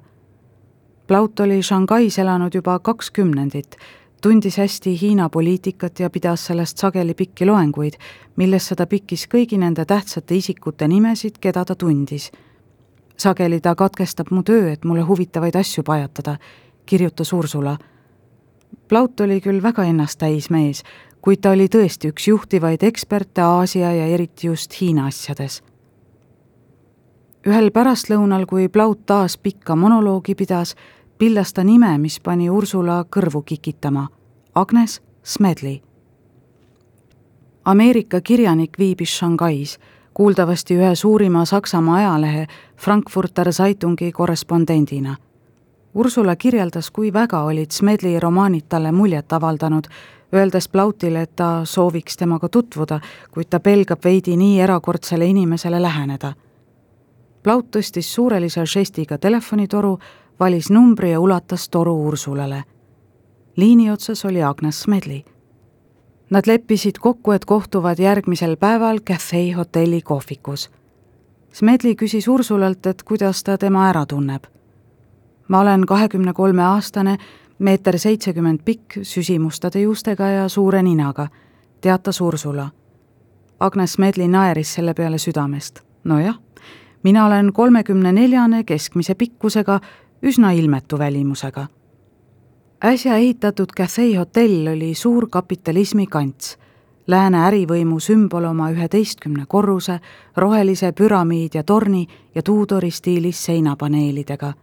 Plaut 1.08 1.40
oli 1.40 1.62
Shanghais 1.62 2.18
elanud 2.20 2.56
juba 2.56 2.80
kaks 2.80 3.12
kümnendit 3.12 3.78
tundis 4.22 4.58
hästi 4.58 5.02
Hiina 5.02 5.30
poliitikat 5.30 6.00
ja 6.00 6.10
pidas 6.10 6.46
sellest 6.46 6.78
sageli 6.78 7.14
pikki 7.14 7.46
loenguid, 7.46 7.94
millesse 8.36 8.76
ta 8.76 8.86
pikkis 8.86 9.26
kõigi 9.28 9.58
nende 9.58 9.86
tähtsate 9.86 10.36
isikute 10.36 10.88
nimesid, 10.88 11.40
keda 11.42 11.66
ta 11.66 11.76
tundis. 11.76 12.32
sageli 13.18 13.60
ta 13.62 13.76
katkestab 13.76 14.32
mu 14.32 14.44
töö, 14.44 14.72
et 14.72 14.84
mulle 14.84 15.02
huvitavaid 15.02 15.56
asju 15.56 15.84
pajatada, 15.84 16.38
kirjutas 16.86 17.34
Ursula. 17.34 17.78
Plaut 18.88 19.20
oli 19.20 19.42
küll 19.42 19.64
väga 19.64 19.84
ennast 19.84 20.20
täis 20.20 20.50
mees, 20.50 20.84
kuid 21.22 21.42
ta 21.42 21.52
oli 21.52 21.68
tõesti 21.68 22.10
üks 22.10 22.28
juhtivaid 22.28 22.84
eksperte 22.84 23.42
Aasia 23.42 23.94
ja 23.94 24.06
eriti 24.06 24.48
just 24.48 24.82
Hiina 24.82 25.06
asjades 25.06 25.62
ühel 27.48 27.72
pärastlõunal, 27.74 28.46
kui 28.46 28.70
Plaut 28.70 29.06
taas 29.06 29.38
pikka 29.38 29.76
monoloogi 29.76 30.36
pidas, 30.36 30.76
pillas 31.18 31.54
ta 31.54 31.64
nime, 31.64 31.98
mis 31.98 32.20
pani 32.20 32.50
Ursula 32.50 33.04
kõrvu 33.10 33.44
kikitama. 33.46 34.08
Agnes 34.56 35.02
Smedley. 35.24 35.82
Ameerika 37.66 38.22
kirjanik 38.22 38.78
viibis 38.80 39.18
Shanghais, 39.18 39.78
kuuldavasti 40.14 40.78
ühe 40.78 40.96
suurima 40.96 41.46
Saksamaa 41.46 41.98
ajalehe 41.98 42.48
Frankfurter 42.78 43.54
Zeitungi 43.54 44.12
korrespondendina. 44.12 45.16
Ursula 45.94 46.36
kirjeldas, 46.36 46.92
kui 46.92 47.14
väga 47.14 47.44
olid 47.44 47.72
Smedley 47.72 48.20
romaanid 48.20 48.66
talle 48.70 48.92
muljet 48.92 49.34
avaldanud, 49.34 49.88
öeldes 50.34 50.67
Plautile, 50.67 51.22
et 51.22 51.36
ta 51.36 51.65
sooviks 51.65 52.17
temaga 52.17 52.50
tutvuda, 52.50 53.00
kuid 53.32 53.50
ta 53.50 53.60
pelgab 53.60 54.04
veidi 54.04 54.38
nii 54.38 54.60
erakordsele 54.62 55.26
inimesele 55.26 55.82
läheneda. 55.82 56.34
Plaut 57.44 57.72
tõstis 57.76 58.13
suurelise 58.13 58.65
žestiga 58.65 59.17
telefonitoru, 59.17 59.98
valis 60.39 60.70
numbri 60.70 61.12
ja 61.12 61.20
ulatas 61.20 61.70
toru 61.70 62.08
Ursulale. 62.08 62.63
liini 63.56 63.91
otsas 63.91 64.26
oli 64.26 64.44
Agnes 64.44 64.82
Smedli. 64.82 65.26
Nad 66.30 66.48
leppisid 66.48 66.98
kokku, 67.00 67.32
et 67.32 67.46
kohtuvad 67.46 68.00
järgmisel 68.00 68.58
päeval 68.58 69.00
Cafe 69.00 69.52
hotelli 69.52 70.02
kohvikus. 70.02 70.70
Smedli 71.54 71.96
küsis 71.96 72.28
Ursulalt, 72.28 72.86
et 72.86 73.04
kuidas 73.04 73.44
ta 73.44 73.58
tema 73.58 73.89
ära 73.89 74.06
tunneb. 74.06 74.44
ma 75.48 75.60
olen 75.60 75.86
kahekümne 75.86 76.34
kolme 76.34 76.63
aastane 76.63 77.17
meeter 77.62 77.97
seitsekümmend 78.00 78.60
pikk, 78.65 78.97
süsimustade 79.02 79.82
juustega 79.82 80.28
ja 80.28 80.50
suure 80.50 80.84
ninaga, 80.84 81.28
teatas 81.82 82.21
Ursula. 82.21 82.69
Agnes 83.60 83.97
Medli 83.97 84.28
naeris 84.28 84.74
selle 84.74 84.93
peale 84.93 85.17
südamest. 85.17 85.80
nojah, 86.04 86.39
mina 87.04 87.26
olen 87.26 87.54
kolmekümne 87.54 88.12
neljane 88.12 88.63
keskmise 88.63 89.15
pikkusega, 89.15 89.80
üsna 90.24 90.52
ilmetu 90.52 91.00
välimusega. 91.00 91.67
äsja 92.86 93.15
ehitatud 93.15 93.69
Cathay 93.78 94.15
hotell 94.15 94.67
oli 94.67 94.95
suur 94.95 95.28
kapitalismi 95.30 96.08
kants, 96.08 96.58
lääne 97.08 97.38
ärivõimu 97.38 98.00
sümbol 98.00 98.43
oma 98.43 98.71
üheteistkümne 98.71 99.45
korruse, 99.47 100.00
rohelise 100.38 100.91
püramiid 100.91 101.54
ja 101.54 101.63
torni 101.63 102.08
ja 102.36 102.43
Tudori 102.43 102.91
stiilis 102.91 103.45
seinapaneelidega 103.45 104.54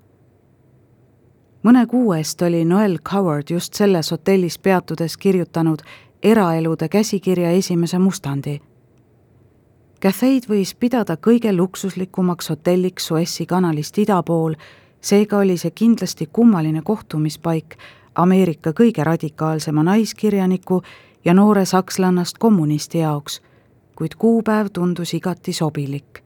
mõne 1.63 1.87
kuu 1.87 2.13
eest 2.13 2.43
oli 2.43 2.65
Noel 2.65 2.99
Coward 2.99 3.51
just 3.51 3.75
selles 3.75 4.11
hotellis 4.11 4.59
peatudes 4.59 5.17
kirjutanud 5.17 5.79
eraelude 6.23 6.89
käsikirja 6.89 7.51
esimese 7.51 7.99
mustandi. 7.99 8.61
Cathay'd 10.03 10.47
võis 10.47 10.75
pidada 10.79 11.17
kõige 11.17 11.53
luksuslikumaks 11.53 12.51
hotelliks 12.51 13.07
Suessi 13.07 13.47
kanalist 13.47 13.99
ida 13.99 14.23
pool, 14.23 14.55
seega 15.01 15.39
oli 15.39 15.57
see 15.59 15.71
kindlasti 15.71 16.29
kummaline 16.33 16.83
kohtumispaik 16.83 17.77
Ameerika 18.15 18.71
kõige 18.71 19.05
radikaalsema 19.05 19.83
naiskirjaniku 19.83 20.83
ja 21.25 21.35
noore 21.35 21.65
sakslannast 21.65 22.39
kommunisti 22.39 22.99
jaoks, 22.99 23.41
kuid 23.97 24.15
kuupäev 24.19 24.71
tundus 24.73 25.15
igati 25.15 25.53
sobilik. 25.53 26.23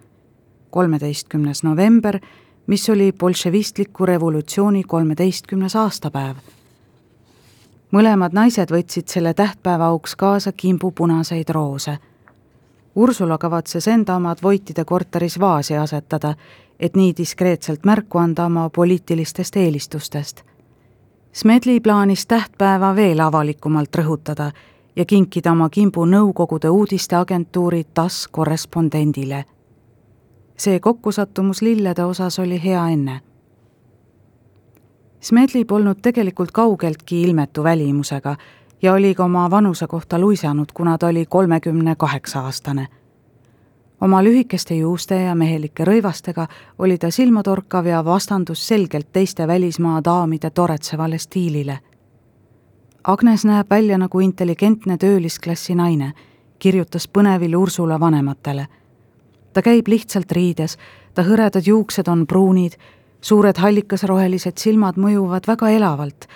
kolmeteistkümnes 0.70 1.62
november 1.62 2.18
mis 2.66 2.90
oli 2.90 3.12
bolševistliku 3.12 4.06
revolutsiooni 4.06 4.82
kolmeteistkümnes 4.82 5.76
aastapäev. 5.76 6.36
mõlemad 7.92 8.32
naised 8.32 8.70
võtsid 8.70 9.08
selle 9.08 9.34
tähtpäeva 9.34 9.86
auks 9.86 10.16
kaasa 10.16 10.52
kimbupunaseid 10.52 11.48
roose. 11.48 11.98
Ursula 12.96 13.38
kavatses 13.38 13.88
enda 13.88 14.16
omad 14.16 14.38
Voitide 14.42 14.84
korteris 14.84 15.40
vaasi 15.40 15.76
asetada, 15.76 16.34
et 16.80 16.96
nii 16.96 17.12
diskreetselt 17.16 17.84
märku 17.84 18.18
anda 18.18 18.44
oma 18.44 18.70
poliitilistest 18.70 19.56
eelistustest. 19.56 20.42
Smedli 21.32 21.80
plaanis 21.80 22.26
tähtpäeva 22.26 22.96
veel 22.96 23.20
avalikumalt 23.20 23.96
rõhutada 23.96 24.52
ja 24.96 25.04
kinkida 25.04 25.52
oma 25.52 25.68
kimbu 25.68 26.04
Nõukogude 26.04 26.68
uudisteagentuuri 26.68 27.84
TASS 27.94 28.28
korrespondendile 28.28 29.44
see 30.62 30.80
kokkusattumus 30.80 31.62
lillede 31.62 32.04
osas 32.04 32.38
oli 32.38 32.64
hea 32.64 32.88
enne. 32.88 33.20
Smedli 35.20 35.64
polnud 35.64 35.96
tegelikult 36.02 36.50
kaugeltki 36.50 37.22
ilmetu 37.22 37.64
välimusega 37.64 38.36
ja 38.82 38.92
oli 38.92 39.14
ka 39.14 39.24
oma 39.24 39.50
vanuse 39.50 39.86
kohta 39.86 40.18
luisanud, 40.18 40.66
kuna 40.74 40.98
ta 40.98 41.06
oli 41.06 41.26
kolmekümne 41.26 41.96
kaheksa 41.96 42.40
aastane. 42.40 42.86
oma 44.00 44.24
lühikeste 44.24 44.74
juuste 44.74 45.14
ja 45.14 45.34
mehelike 45.34 45.84
rõivastega 45.84 46.46
oli 46.78 46.98
ta 46.98 47.10
silmatorkav 47.10 47.86
ja 47.86 48.04
vastandus 48.04 48.68
selgelt 48.68 49.12
teiste 49.12 49.46
välismaa 49.46 50.04
daamide 50.04 50.50
toretsevale 50.50 51.18
stiilile. 51.18 51.78
Agnes 53.04 53.44
näeb 53.44 53.70
välja 53.70 53.98
nagu 53.98 54.20
intelligentne 54.20 54.98
töölisklassi 54.98 55.74
naine, 55.74 56.12
kirjutas 56.58 57.08
põnevil 57.08 57.56
Ursula 57.56 58.00
vanematele 58.00 58.66
ta 59.52 59.62
käib 59.62 59.88
lihtsalt 59.88 60.32
riides, 60.32 60.76
ta 61.14 61.22
hõredad 61.22 61.66
juuksed 61.66 62.08
on 62.08 62.26
pruunid, 62.26 62.76
suured 63.20 63.58
hallikasrohelised 63.58 64.58
silmad 64.58 64.96
mõjuvad 64.96 65.46
väga 65.46 65.70
elavalt. 65.70 66.26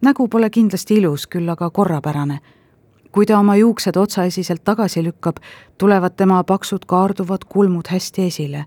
nägu 0.00 0.28
pole 0.28 0.50
kindlasti 0.50 0.94
ilus, 0.94 1.26
küll 1.26 1.48
aga 1.48 1.70
korrapärane. 1.70 2.38
kui 3.12 3.26
ta 3.26 3.38
oma 3.38 3.56
juuksed 3.56 3.96
otsaesiselt 3.96 4.64
tagasi 4.64 5.02
lükkab, 5.02 5.36
tulevad 5.78 6.16
tema 6.16 6.44
paksud 6.44 6.84
kaarduvad 6.86 7.44
kulmud 7.48 7.86
hästi 7.88 8.22
esile. 8.22 8.64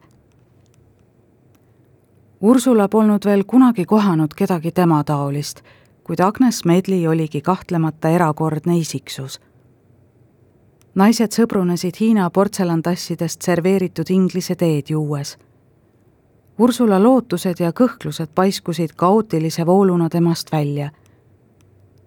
Ursula 2.42 2.88
polnud 2.88 3.26
veel 3.26 3.44
kunagi 3.44 3.86
kohanud 3.86 4.34
kedagi 4.34 4.72
tema 4.72 5.04
taolist, 5.04 5.62
kuid 6.04 6.20
Agnes 6.20 6.66
Medli 6.66 7.08
oligi 7.08 7.42
kahtlemata 7.42 8.10
erakordne 8.10 8.78
isiksus 8.78 9.40
naised 10.96 11.32
sõbrunesid 11.32 11.96
Hiina 12.00 12.30
portselantassidest 12.30 13.42
serveeritud 13.42 14.10
inglise 14.10 14.56
teed 14.56 14.90
juues. 14.90 15.38
Ursula 16.60 17.00
lootused 17.00 17.60
ja 17.60 17.72
kõhklused 17.72 18.34
paiskusid 18.36 18.92
kaootilise 18.96 19.66
vooluna 19.66 20.10
temast 20.10 20.52
välja. 20.52 20.92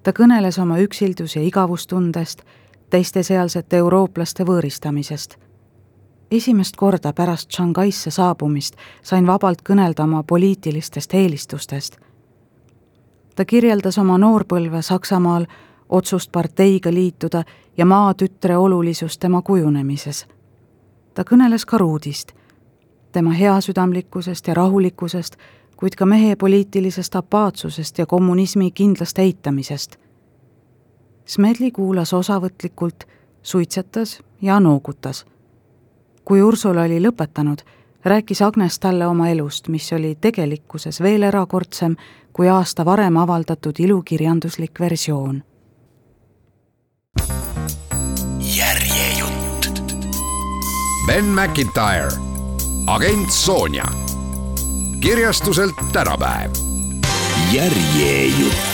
ta 0.02 0.12
kõneles 0.12 0.58
oma 0.62 0.76
üksildus- 0.78 1.36
ja 1.36 1.42
igavustundest, 1.42 2.42
teiste 2.90 3.22
sealsete 3.22 3.76
eurooplaste 3.76 4.44
võõristamisest. 4.44 5.36
esimest 6.30 6.76
korda 6.76 7.12
pärast 7.12 7.50
Shanghaisse 7.52 8.10
saabumist 8.10 8.76
sain 9.02 9.26
vabalt 9.26 9.62
kõnelda 9.62 10.02
oma 10.02 10.22
poliitilistest 10.22 11.14
eelistustest. 11.14 11.96
ta 13.34 13.44
kirjeldas 13.44 13.98
oma 13.98 14.18
noorpõlve 14.18 14.82
Saksamaal, 14.82 15.46
otsust 15.88 16.32
parteiga 16.32 16.94
liituda 16.94 17.44
ja 17.76 17.86
maatütre 17.86 18.56
olulisust 18.56 19.20
tema 19.20 19.42
kujunemises. 19.42 20.26
ta 21.14 21.22
kõneles 21.22 21.66
ka 21.66 21.78
Ruudist, 21.78 22.32
tema 23.12 23.30
heasüdamlikkusest 23.30 24.48
ja 24.48 24.54
rahulikkusest, 24.54 25.36
kuid 25.76 25.94
ka 25.94 26.06
mehe 26.06 26.36
poliitilisest 26.36 27.16
apaatsusest 27.16 27.98
ja 27.98 28.06
kommunismi 28.06 28.70
kindlast 28.70 29.18
eitamisest. 29.18 29.96
Smedli 31.26 31.70
kuulas 31.70 32.12
osavõtlikult, 32.12 33.04
suitsetas 33.42 34.20
ja 34.42 34.60
noogutas. 34.60 35.26
kui 36.24 36.42
Ursula 36.42 36.82
oli 36.82 37.00
lõpetanud, 37.00 37.58
rääkis 38.04 38.42
Agnes 38.42 38.78
talle 38.78 39.06
oma 39.06 39.28
elust, 39.28 39.68
mis 39.68 39.92
oli 39.92 40.14
tegelikkuses 40.20 41.02
veel 41.02 41.22
erakordsem 41.22 41.96
kui 42.32 42.48
aasta 42.48 42.84
varem 42.84 43.16
avaldatud 43.16 43.74
ilukirjanduslik 43.78 44.80
versioon 44.80 45.42
Ben 51.06 51.24
McIntyre, 51.24 52.08
agent 52.86 53.30
Sonja. 53.32 53.84
kirjastuselt 55.00 55.74
tänapäev. 55.92 56.50
järjejutt 57.52 58.73